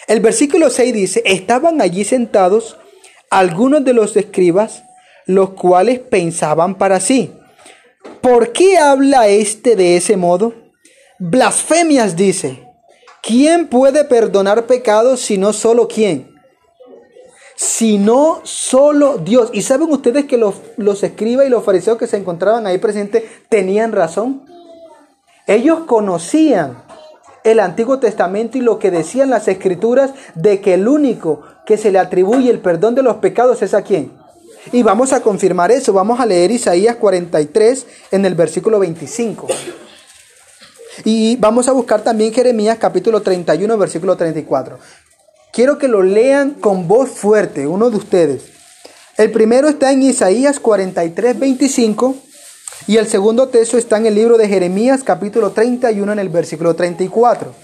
[0.06, 2.76] El versículo 6 dice, estaban allí sentados
[3.30, 4.85] algunos de los escribas,
[5.26, 7.32] los cuales pensaban para sí,
[8.20, 10.54] ¿por qué habla este de ese modo?
[11.18, 12.71] Blasfemias dice,
[13.22, 16.35] ¿quién puede perdonar pecados si no solo quién?
[17.56, 19.50] Sino solo Dios.
[19.52, 23.24] ¿Y saben ustedes que los, los escribas y los fariseos que se encontraban ahí presentes
[23.48, 24.44] tenían razón?
[25.46, 26.82] Ellos conocían
[27.44, 31.90] el Antiguo Testamento y lo que decían las Escrituras de que el único que se
[31.90, 34.12] le atribuye el perdón de los pecados es a quién.
[34.70, 35.92] Y vamos a confirmar eso.
[35.92, 39.48] Vamos a leer Isaías 43 en el versículo 25.
[41.05, 44.78] Y vamos a buscar también Jeremías capítulo 31, versículo 34.
[45.52, 48.42] Quiero que lo lean con voz fuerte, uno de ustedes.
[49.16, 52.14] El primero está en Isaías 43, 25
[52.87, 56.74] y el segundo texto está en el libro de Jeremías capítulo 31 en el versículo
[56.74, 57.55] 34.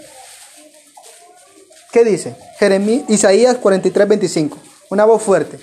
[1.93, 2.37] ¿Qué dice?
[3.09, 4.59] Isaías 43, 25.
[4.91, 5.59] Una voz fuerte.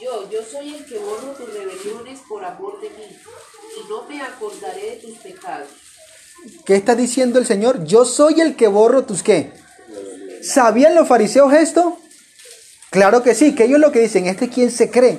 [0.00, 4.20] Yo, yo soy el que borro tus rebeliones por amor de mí, y no me
[4.22, 5.68] acordaré de tus pecados.
[6.64, 7.84] ¿Qué está diciendo el Señor?
[7.84, 9.52] Yo soy el que borro tus qué.
[10.42, 11.98] ¿Sabían los fariseos esto?
[12.90, 15.18] Claro que sí, que ellos lo que dicen, este quién se cree.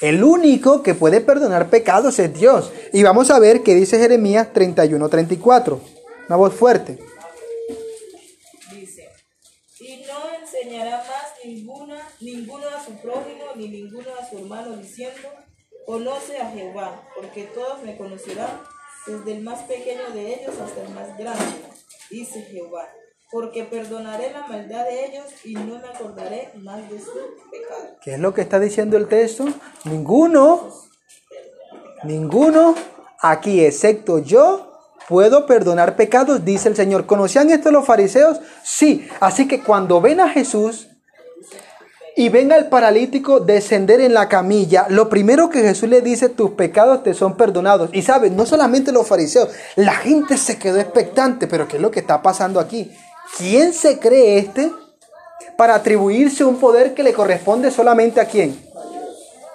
[0.00, 2.70] El único que puede perdonar pecados es Dios.
[2.92, 5.80] Y vamos a ver qué dice Jeremías 31-34.
[6.28, 6.98] Una voz fuerte.
[8.70, 9.08] Dice,
[9.80, 15.28] y no enseñará más ninguna, ninguno a su prójimo ni ninguno a su hermano diciendo,
[15.86, 18.60] conoce a Jehová, porque todos me conocerán,
[19.08, 21.44] desde el más pequeño de ellos hasta el más grande,
[22.10, 22.88] dice Jehová,
[23.30, 27.12] porque perdonaré la maldad de ellos y no me acordaré más de su
[27.50, 27.96] pecado.
[28.02, 29.46] ¿Qué es lo que está diciendo el texto?
[29.84, 30.70] Ninguno,
[32.04, 32.74] ninguno
[33.20, 34.72] aquí, excepto yo,
[35.08, 37.06] puedo perdonar pecados, dice el Señor.
[37.06, 38.40] ¿Conocían esto los fariseos?
[38.62, 39.08] Sí.
[39.20, 40.87] Así que cuando ven a Jesús
[42.18, 46.50] y ven al paralítico descender en la camilla, lo primero que Jesús le dice, tus
[46.50, 47.90] pecados te son perdonados.
[47.92, 51.92] Y saben, no solamente los fariseos, la gente se quedó expectante, pero ¿qué es lo
[51.92, 52.90] que está pasando aquí?
[53.36, 54.68] ¿Quién se cree este
[55.56, 58.66] para atribuirse un poder que le corresponde solamente a quién?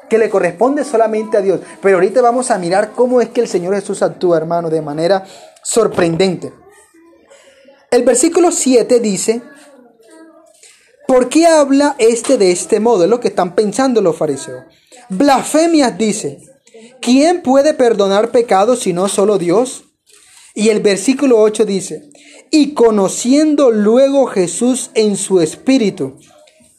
[0.10, 1.60] que le corresponde solamente a Dios.
[1.82, 5.26] Pero ahorita vamos a mirar cómo es que el Señor Jesús actúa, hermano, de manera
[5.64, 6.54] sorprendente.
[7.90, 9.42] El versículo 7 dice,
[11.08, 13.04] ¿por qué habla este de este modo?
[13.04, 14.64] Es lo que están pensando los fariseos.
[15.10, 16.40] Blasfemias dice,
[17.02, 19.86] ¿quién puede perdonar pecados si no solo Dios?
[20.56, 22.10] Y el versículo 8 dice,
[22.52, 26.20] y conociendo luego Jesús en su espíritu,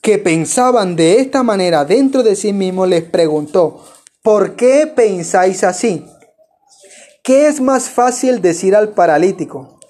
[0.00, 3.82] que pensaban de esta manera dentro de sí mismo, les preguntó,
[4.22, 6.04] ¿por qué pensáis así?
[7.22, 9.80] ¿Qué es más fácil decir al paralítico?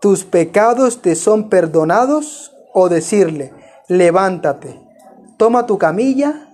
[0.00, 2.52] ¿Tus pecados te son perdonados?
[2.72, 3.52] O decirle,
[3.88, 4.80] levántate,
[5.36, 6.48] toma tu camilla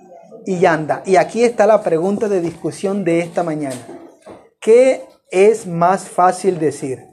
[0.47, 1.03] y anda.
[1.05, 3.77] Y aquí está la pregunta de discusión de esta mañana.
[4.61, 7.07] ¿Qué es más fácil decir?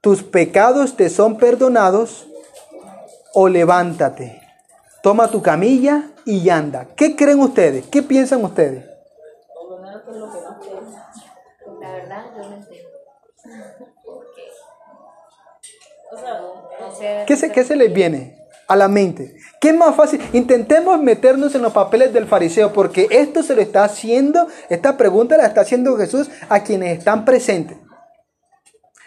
[0.00, 2.26] ¿Tus pecados te son perdonados?
[3.34, 4.40] O levántate,
[5.02, 6.86] toma tu camilla y anda.
[6.96, 7.86] ¿Qué creen ustedes?
[7.86, 8.84] ¿Qué piensan ustedes?
[11.80, 12.88] La verdad, yo no entiendo.
[16.10, 16.40] O sea,
[16.80, 17.24] No sé.
[17.26, 18.37] ¿Qué se, qué se les viene
[18.68, 19.34] a la mente?
[19.60, 20.20] ¿Qué es más fácil?
[20.32, 25.36] Intentemos meternos en los papeles del fariseo, porque esto se lo está haciendo, esta pregunta
[25.36, 27.78] la está haciendo Jesús a quienes están presentes.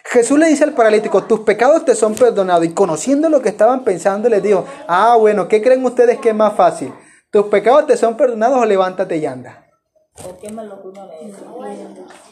[0.04, 2.66] Jesús le dice al paralítico, tus pecados te son perdonados.
[2.66, 6.34] Y conociendo lo que estaban pensando, les dijo, ah, bueno, ¿qué creen ustedes que es
[6.34, 6.92] más fácil?
[7.30, 9.64] ¿Tus pecados te son perdonados o levántate y anda?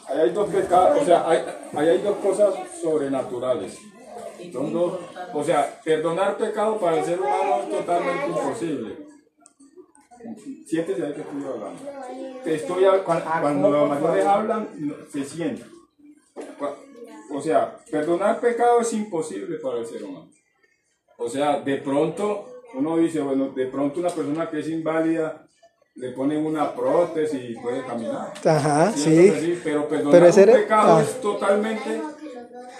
[0.07, 1.39] hay dos pecados, o sea, hay,
[1.75, 3.77] ahí hay dos cosas sobrenaturales.
[5.33, 8.97] O sea, perdonar pecado para el ser humano es totalmente imposible.
[10.67, 12.41] Siéntese ahí que estoy hablando.
[12.43, 14.69] Te estoy, cuan- cuando, los mayores hablan,
[15.11, 15.63] se siente.
[16.59, 16.75] Cua-
[17.33, 20.29] O sea, perdonar pecado es imposible para el ser humano.
[21.17, 25.47] O sea, de pronto, uno dice, bueno, de pronto una persona que es inválida
[25.95, 28.33] le ponen una prótesis y puede caminar.
[28.45, 29.61] Ajá, ¿Cierto que sí.
[29.63, 31.01] Pero perdonar Pero ese un era- pecado ah.
[31.03, 32.01] es totalmente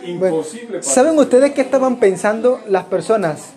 [0.04, 0.84] imposible.
[0.84, 3.54] ¿Saben ustedes qué estaban pensando las personas?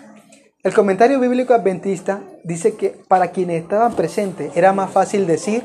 [0.62, 5.62] El comentario bíblico adventista dice que para quienes estaban presentes era más fácil decir,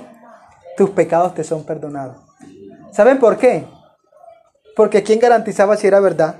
[0.76, 2.18] tus pecados te son perdonados.
[2.92, 3.65] ¿Saben por qué?
[4.76, 6.36] Porque ¿quién garantizaba si era verdad?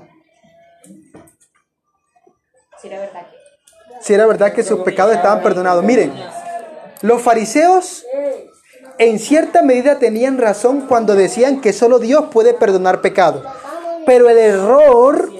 [2.80, 4.04] Si era verdad que.
[4.04, 5.84] Si era verdad que sus pecados estaban perdonados.
[5.84, 6.12] Miren,
[7.02, 8.04] los fariseos
[8.98, 13.42] en cierta medida tenían razón cuando decían que solo Dios puede perdonar pecados.
[14.10, 15.30] Pero el error,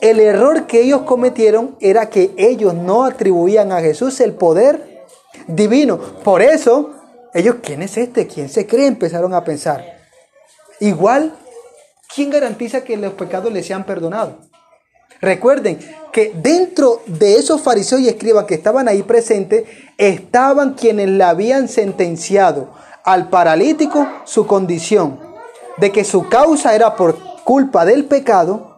[0.00, 5.06] el error que ellos cometieron era que ellos no atribuían a Jesús el poder
[5.46, 6.00] divino.
[6.24, 6.94] Por eso,
[7.32, 8.26] ellos, ¿quién es este?
[8.26, 8.88] ¿Quién se cree?
[8.88, 9.84] Empezaron a pensar.
[10.80, 11.32] Igual,
[12.12, 14.34] ¿quién garantiza que los pecados les sean perdonados?
[15.20, 15.78] Recuerden
[16.10, 19.62] que dentro de esos fariseos y escribas que estaban ahí presentes,
[19.96, 22.70] estaban quienes le habían sentenciado
[23.04, 25.20] al paralítico su condición,
[25.76, 28.76] de que su causa era por culpa del pecado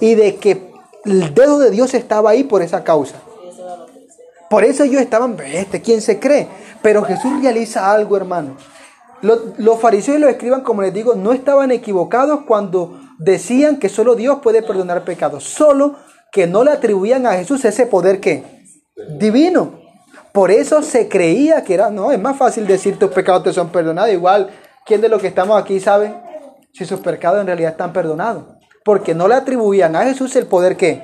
[0.00, 0.70] y de que
[1.06, 3.16] el dedo de Dios estaba ahí por esa causa.
[4.50, 6.46] Por eso ellos estaban, este, ¿quién se cree?
[6.82, 8.58] Pero Jesús realiza algo, hermano.
[9.22, 14.14] Los, fariseos y los escriban, como les digo, no estaban equivocados cuando decían que solo
[14.14, 15.94] Dios puede perdonar pecados, solo
[16.30, 18.44] que no le atribuían a Jesús ese poder que
[19.18, 19.80] divino.
[20.32, 23.70] Por eso se creía que era, no, es más fácil decir tus pecados te son
[23.70, 24.12] perdonados.
[24.12, 24.50] Igual,
[24.84, 26.25] ¿quién de los que estamos aquí sabe
[26.76, 28.44] si sus pecados en realidad están perdonados?
[28.84, 31.02] Porque no le atribuían a Jesús el poder que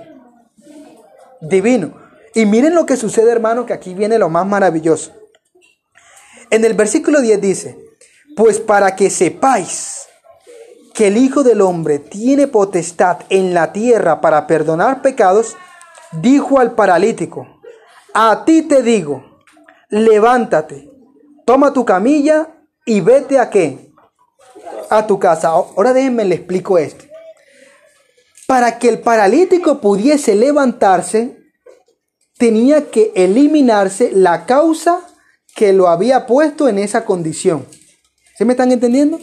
[1.41, 1.95] divino.
[2.35, 5.13] Y miren lo que sucede, hermano, que aquí viene lo más maravilloso.
[6.51, 7.79] En el versículo 10 dice,
[8.37, 10.07] pues para que sepáis
[10.95, 15.57] que el Hijo del Hombre tiene potestad en la tierra para perdonar pecados,
[16.13, 17.47] dijo al paralítico,
[18.15, 19.41] a ti te digo,
[19.89, 20.91] levántate,
[21.47, 22.49] toma tu camilla
[22.85, 23.92] y vete a qué?
[24.93, 25.49] A tu casa.
[25.49, 27.07] Ahora déjenme le explico esto.
[28.47, 31.39] Para que el paralítico pudiese levantarse,
[32.37, 35.01] tenía que eliminarse la causa
[35.55, 37.65] que lo había puesto en esa condición.
[38.37, 39.19] ¿Sí me están entendiendo?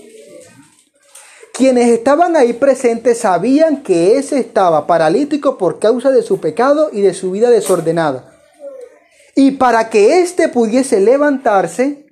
[1.54, 7.02] Quienes estaban ahí presentes sabían que ese estaba paralítico por causa de su pecado y
[7.02, 8.33] de su vida desordenada.
[9.35, 12.08] Y para que éste pudiese levantarse,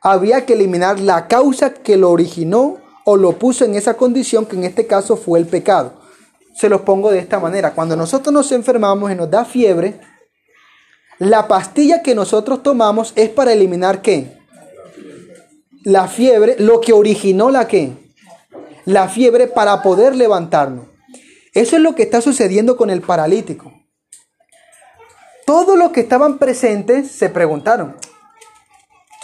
[0.00, 2.78] había que eliminar la causa que lo originó
[3.10, 5.94] o lo puso en esa condición, que en este caso fue el pecado.
[6.54, 7.72] Se los pongo de esta manera.
[7.72, 9.98] Cuando nosotros nos enfermamos y nos da fiebre,
[11.18, 14.36] la pastilla que nosotros tomamos es para eliminar qué?
[15.84, 17.92] La fiebre, lo que originó la qué?
[18.84, 20.88] La fiebre para poder levantarnos.
[21.54, 23.72] Eso es lo que está sucediendo con el paralítico.
[25.46, 27.96] Todos los que estaban presentes se preguntaron,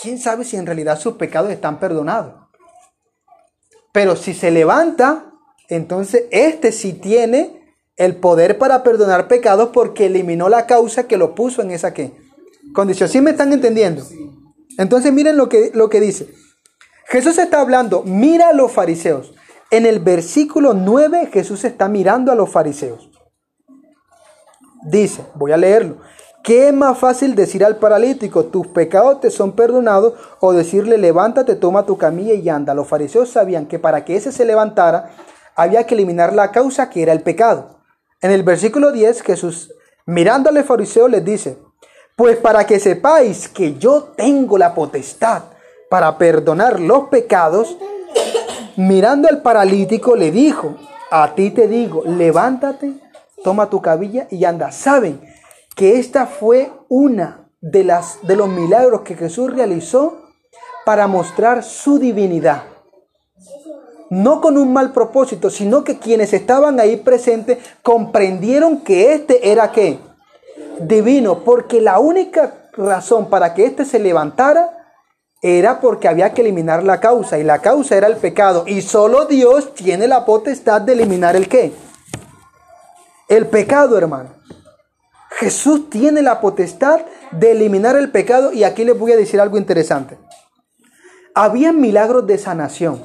[0.00, 2.43] quién sabe si en realidad sus pecados están perdonados.
[3.94, 5.26] Pero si se levanta,
[5.68, 11.36] entonces este sí tiene el poder para perdonar pecados porque eliminó la causa que lo
[11.36, 12.10] puso en esa ¿qué?
[12.74, 13.08] condición.
[13.08, 14.04] ¿Sí me están entendiendo?
[14.78, 16.28] Entonces miren lo que, lo que dice.
[17.06, 19.32] Jesús está hablando, mira a los fariseos.
[19.70, 23.08] En el versículo 9 Jesús está mirando a los fariseos.
[24.86, 25.98] Dice, voy a leerlo.
[26.44, 31.54] ¿Qué es más fácil decir al paralítico, tus pecados te son perdonados, o decirle, levántate,
[31.54, 32.74] toma tu camilla y anda?
[32.74, 35.12] Los fariseos sabían que para que ese se levantara,
[35.56, 37.80] había que eliminar la causa que era el pecado.
[38.20, 39.72] En el versículo 10, Jesús,
[40.04, 41.56] mirándole al fariseo, les dice,
[42.14, 45.44] pues para que sepáis que yo tengo la potestad
[45.88, 47.78] para perdonar los pecados,
[48.76, 50.76] mirando al paralítico le dijo,
[51.10, 52.92] a ti te digo, levántate,
[53.42, 54.70] toma tu cabilla y anda.
[54.70, 55.32] Saben
[55.74, 60.22] que esta fue una de, las, de los milagros que Jesús realizó
[60.84, 62.64] para mostrar su divinidad.
[64.10, 69.72] No con un mal propósito, sino que quienes estaban ahí presentes comprendieron que este era
[69.72, 69.98] qué?
[70.78, 74.84] Divino, porque la única razón para que éste se levantara
[75.42, 79.26] era porque había que eliminar la causa y la causa era el pecado y solo
[79.26, 81.72] Dios tiene la potestad de eliminar el qué?
[83.28, 84.33] El pecado, hermano.
[85.38, 87.00] Jesús tiene la potestad
[87.32, 90.16] de eliminar el pecado y aquí les voy a decir algo interesante.
[91.34, 93.04] Había milagros de sanación.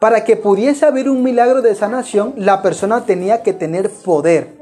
[0.00, 4.58] Para que pudiese haber un milagro de sanación, la persona tenía que tener poder.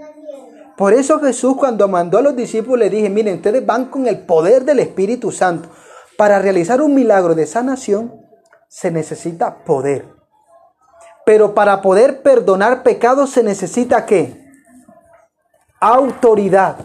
[0.76, 4.20] Por eso Jesús cuando mandó a los discípulos le dije, miren, ustedes van con el
[4.20, 5.70] poder del Espíritu Santo.
[6.18, 8.14] Para realizar un milagro de sanación
[8.68, 10.06] se necesita poder.
[11.24, 14.41] Pero para poder perdonar pecados se necesita qué?
[15.84, 16.76] Autoridad.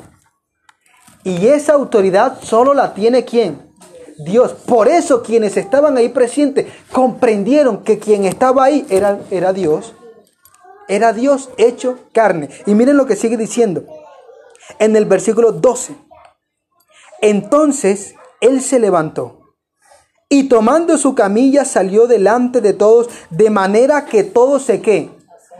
[1.23, 3.71] Y esa autoridad solo la tiene quién?
[4.17, 4.53] Dios.
[4.53, 9.93] Por eso quienes estaban ahí presentes comprendieron que quien estaba ahí era, era Dios.
[10.87, 12.49] Era Dios hecho carne.
[12.65, 13.83] Y miren lo que sigue diciendo
[14.79, 15.95] en el versículo 12.
[17.21, 19.37] Entonces él se levantó
[20.29, 25.11] y tomando su camilla salió delante de todos, de manera que todos se qué?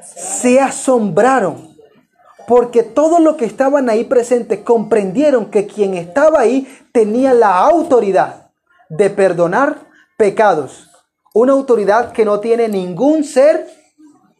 [0.04, 1.67] Se asombraron,
[2.48, 8.52] porque todos los que estaban ahí presentes comprendieron que quien estaba ahí tenía la autoridad
[8.90, 9.88] de perdonar
[10.18, 10.90] pecados,
[11.34, 13.68] una autoridad que no tiene ningún ser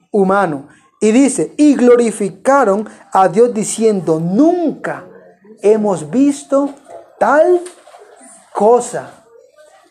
[0.10, 0.70] humano.
[1.02, 5.06] Y dice, y glorificaron a Dios diciendo, nunca
[5.62, 6.74] hemos visto
[7.20, 7.62] tal
[8.54, 9.26] cosa.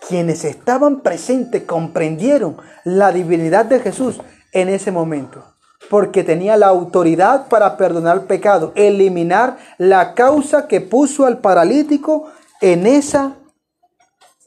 [0.09, 4.21] Quienes estaban presentes comprendieron la divinidad de Jesús
[4.53, 5.45] en ese momento,
[5.91, 12.31] porque tenía la autoridad para perdonar pecado, eliminar la causa que puso al paralítico
[12.61, 13.37] en esa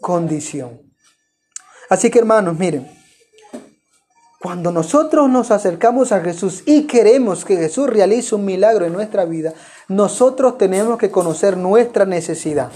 [0.01, 0.81] condición.
[1.89, 2.87] Así que hermanos, miren,
[4.41, 9.25] cuando nosotros nos acercamos a Jesús y queremos que Jesús realice un milagro en nuestra
[9.25, 9.53] vida,
[9.89, 12.71] nosotros tenemos que conocer nuestra necesidad,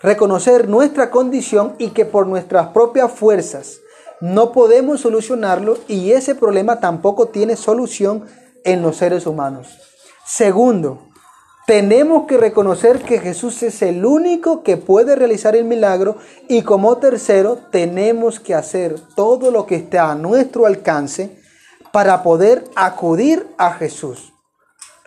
[0.00, 3.80] reconocer nuestra condición y que por nuestras propias fuerzas
[4.20, 8.24] no podemos solucionarlo y ese problema tampoco tiene solución
[8.64, 9.78] en los seres humanos.
[10.24, 11.06] Segundo,
[11.66, 16.16] tenemos que reconocer que Jesús es el único que puede realizar el milagro
[16.48, 21.42] y como tercero tenemos que hacer todo lo que esté a nuestro alcance
[21.92, 24.32] para poder acudir a Jesús.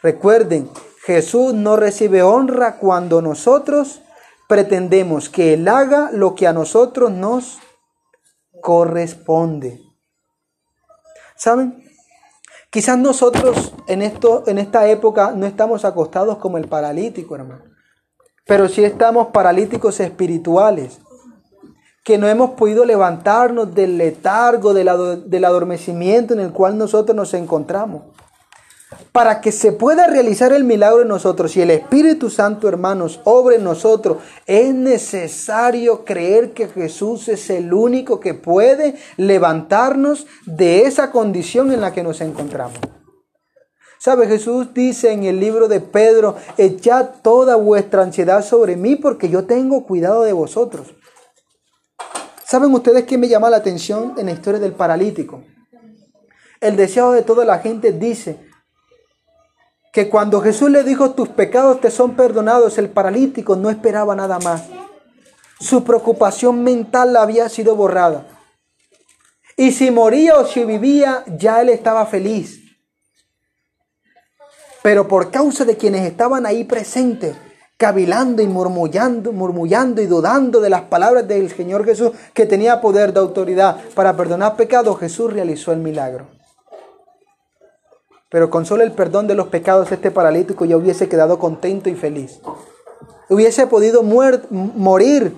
[0.01, 0.69] Recuerden,
[1.05, 4.01] Jesús no recibe honra cuando nosotros
[4.47, 7.59] pretendemos que Él haga lo que a nosotros nos
[8.61, 9.81] corresponde.
[11.35, 11.83] ¿Saben?
[12.69, 17.63] Quizás nosotros en, esto, en esta época no estamos acostados como el paralítico, hermano.
[18.45, 20.99] Pero sí estamos paralíticos espirituales,
[22.03, 24.89] que no hemos podido levantarnos del letargo, del,
[25.29, 28.03] del adormecimiento en el cual nosotros nos encontramos
[29.19, 33.57] para que se pueda realizar el milagro en nosotros y el Espíritu Santo, hermanos, obre
[33.57, 41.11] en nosotros, es necesario creer que Jesús es el único que puede levantarnos de esa
[41.11, 42.79] condición en la que nos encontramos.
[43.97, 44.25] ¿Sabe?
[44.25, 49.43] Jesús dice en el libro de Pedro, echad toda vuestra ansiedad sobre mí porque yo
[49.43, 50.95] tengo cuidado de vosotros.
[52.45, 55.43] ¿Saben ustedes qué me llama la atención en la historia del paralítico?
[56.61, 58.48] El deseo de toda la gente dice,
[59.91, 64.39] que cuando Jesús le dijo tus pecados te son perdonados, el paralítico no esperaba nada
[64.39, 64.63] más.
[65.59, 68.27] Su preocupación mental había sido borrada.
[69.57, 72.61] Y si moría o si vivía, ya él estaba feliz.
[74.81, 77.35] Pero por causa de quienes estaban ahí presentes,
[77.75, 83.11] cavilando y murmullando, murmullando y dudando de las palabras del Señor Jesús que tenía poder
[83.11, 86.38] de autoridad para perdonar pecados, Jesús realizó el milagro.
[88.29, 91.95] Pero con solo el perdón de los pecados este paralítico ya hubiese quedado contento y
[91.95, 92.39] feliz.
[93.27, 95.35] Hubiese podido morir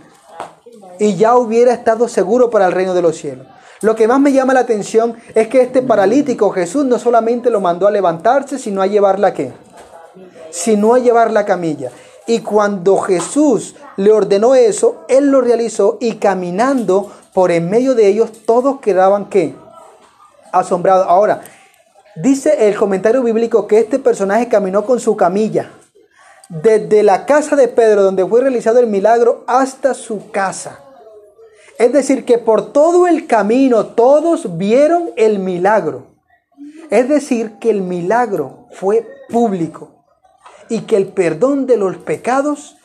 [1.00, 3.48] y ya hubiera estado seguro para el reino de los cielos.
[3.82, 7.62] Lo que más me llama la atención es que este paralítico Jesús no solamente lo
[7.62, 9.54] mandó a levantarse, sino a llevarla qué?
[10.52, 11.90] Sino a llevar la camilla.
[12.28, 18.08] Y cuando Jesús le ordenó eso, él lo realizó y caminando por en medio de
[18.08, 19.56] ellos todos quedaban qué?
[20.52, 21.08] Asombrados.
[21.08, 21.42] Ahora,
[22.16, 25.72] Dice el comentario bíblico que este personaje caminó con su camilla
[26.50, 30.80] desde la casa de Pedro, donde fue realizado el milagro, hasta su casa.
[31.80, 36.08] Es decir, que por todo el camino todos vieron el milagro.
[36.90, 40.04] Es decir, que el milagro fue público
[40.68, 42.76] y que el perdón de los pecados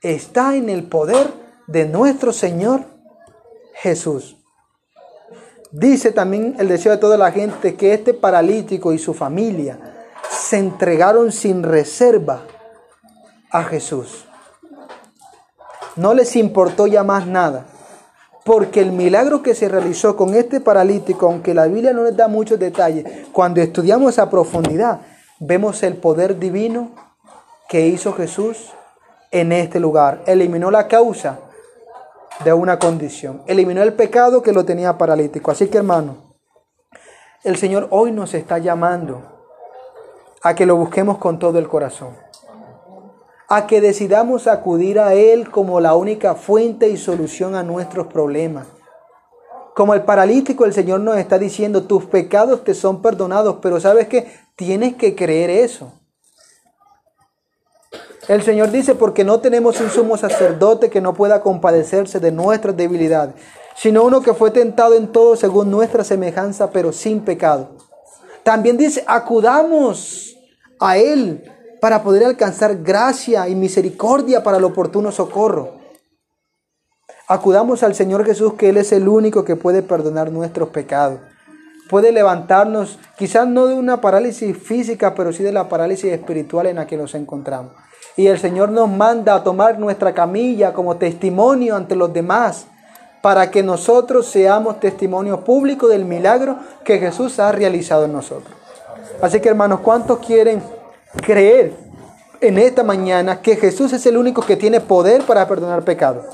[0.00, 1.26] está en el poder
[1.66, 2.84] de nuestro Señor
[3.74, 4.36] Jesús.
[5.72, 9.78] Dice también el deseo de toda la gente que este paralítico y su familia
[10.30, 12.42] se entregaron sin reserva
[13.50, 14.26] a Jesús.
[15.96, 17.66] No les importó ya más nada,
[18.44, 22.28] porque el milagro que se realizó con este paralítico, aunque la Biblia no les da
[22.28, 25.00] muchos detalles, cuando estudiamos a profundidad,
[25.40, 26.90] vemos el poder divino
[27.68, 28.72] que hizo Jesús
[29.30, 30.22] en este lugar.
[30.26, 31.40] Eliminó la causa
[32.44, 33.42] de una condición.
[33.46, 35.50] Eliminó el pecado que lo tenía paralítico.
[35.50, 36.16] Así que hermano,
[37.44, 39.22] el Señor hoy nos está llamando
[40.42, 42.16] a que lo busquemos con todo el corazón.
[43.48, 48.66] A que decidamos acudir a Él como la única fuente y solución a nuestros problemas.
[49.74, 54.08] Como el paralítico, el Señor nos está diciendo, tus pecados te son perdonados, pero sabes
[54.08, 54.26] que
[54.56, 55.92] tienes que creer eso.
[58.28, 62.76] El Señor dice, porque no tenemos un sumo sacerdote que no pueda compadecerse de nuestras
[62.76, 63.36] debilidades,
[63.76, 67.76] sino uno que fue tentado en todo según nuestra semejanza, pero sin pecado.
[68.42, 70.36] También dice, acudamos
[70.80, 71.44] a Él
[71.80, 75.76] para poder alcanzar gracia y misericordia para el oportuno socorro.
[77.28, 81.20] Acudamos al Señor Jesús, que Él es el único que puede perdonar nuestros pecados.
[81.88, 86.76] Puede levantarnos, quizás no de una parálisis física, pero sí de la parálisis espiritual en
[86.76, 87.72] la que nos encontramos.
[88.16, 92.66] Y el Señor nos manda a tomar nuestra camilla como testimonio ante los demás
[93.20, 98.56] para que nosotros seamos testimonio público del milagro que Jesús ha realizado en nosotros.
[99.20, 100.62] Así que hermanos, ¿cuántos quieren
[101.22, 101.72] creer
[102.40, 106.24] en esta mañana que Jesús es el único que tiene poder para perdonar pecados?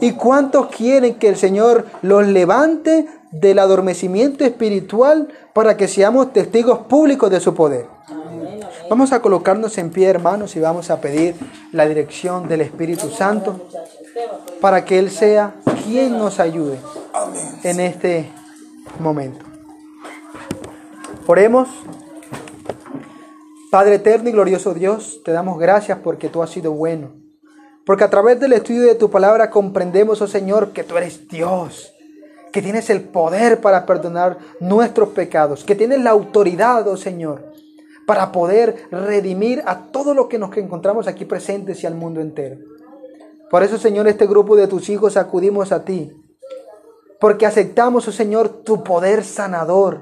[0.00, 6.80] ¿Y cuántos quieren que el Señor los levante del adormecimiento espiritual para que seamos testigos
[6.80, 7.86] públicos de su poder?
[8.94, 11.34] Vamos a colocarnos en pie, hermanos, y vamos a pedir
[11.72, 13.66] la dirección del Espíritu Santo
[14.60, 16.78] para que Él sea quien nos ayude
[17.64, 18.30] en este
[19.00, 19.44] momento.
[21.26, 21.68] Oremos.
[23.72, 27.10] Padre eterno y glorioso Dios, te damos gracias porque tú has sido bueno.
[27.84, 31.92] Porque a través del estudio de tu palabra comprendemos, oh Señor, que tú eres Dios,
[32.52, 37.53] que tienes el poder para perdonar nuestros pecados, que tienes la autoridad, oh Señor,
[38.06, 42.56] para poder redimir a todo lo que nos encontramos aquí presentes y al mundo entero.
[43.50, 46.12] Por eso, Señor, este grupo de tus hijos acudimos a ti,
[47.20, 50.00] porque aceptamos, oh Señor, tu poder sanador,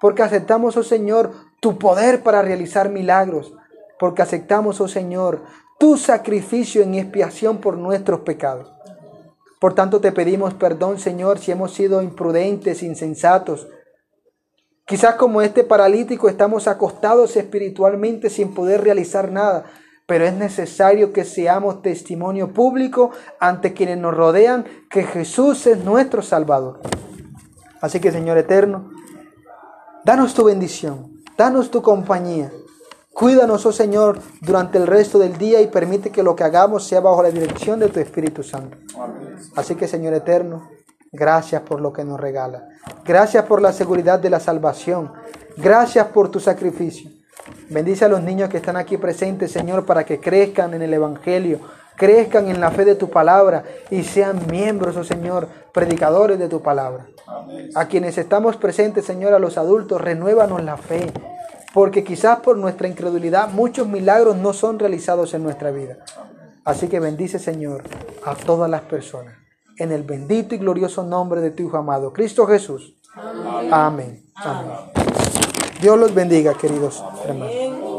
[0.00, 3.52] porque aceptamos, oh Señor, tu poder para realizar milagros,
[3.98, 5.42] porque aceptamos, oh Señor,
[5.78, 8.72] tu sacrificio en expiación por nuestros pecados.
[9.58, 13.68] Por tanto, te pedimos perdón, Señor, si hemos sido imprudentes, insensatos,
[14.86, 19.64] Quizás como este paralítico estamos acostados espiritualmente sin poder realizar nada,
[20.06, 26.22] pero es necesario que seamos testimonio público ante quienes nos rodean que Jesús es nuestro
[26.22, 26.80] Salvador.
[27.80, 28.90] Así que Señor eterno,
[30.04, 32.50] danos tu bendición, danos tu compañía.
[33.12, 37.00] Cuídanos, oh Señor, durante el resto del día y permite que lo que hagamos sea
[37.00, 38.78] bajo la dirección de tu Espíritu Santo.
[39.56, 40.68] Así que, Señor eterno,
[41.12, 42.68] Gracias por lo que nos regala.
[43.04, 45.12] Gracias por la seguridad de la salvación.
[45.56, 47.10] Gracias por tu sacrificio.
[47.68, 51.58] Bendice a los niños que están aquí presentes, Señor, para que crezcan en el Evangelio,
[51.96, 56.62] crezcan en la fe de tu palabra y sean miembros, oh Señor, predicadores de tu
[56.62, 57.06] palabra.
[57.74, 61.12] A quienes estamos presentes, Señor, a los adultos, renuévanos la fe,
[61.74, 65.96] porque quizás por nuestra incredulidad muchos milagros no son realizados en nuestra vida.
[66.64, 67.82] Así que bendice, Señor,
[68.24, 69.39] a todas las personas
[69.80, 72.94] en el bendito y glorioso nombre de tu Hijo amado, Cristo Jesús.
[73.70, 74.22] Amén.
[74.34, 74.76] Amén.
[75.80, 77.89] Dios los bendiga, queridos hermanos.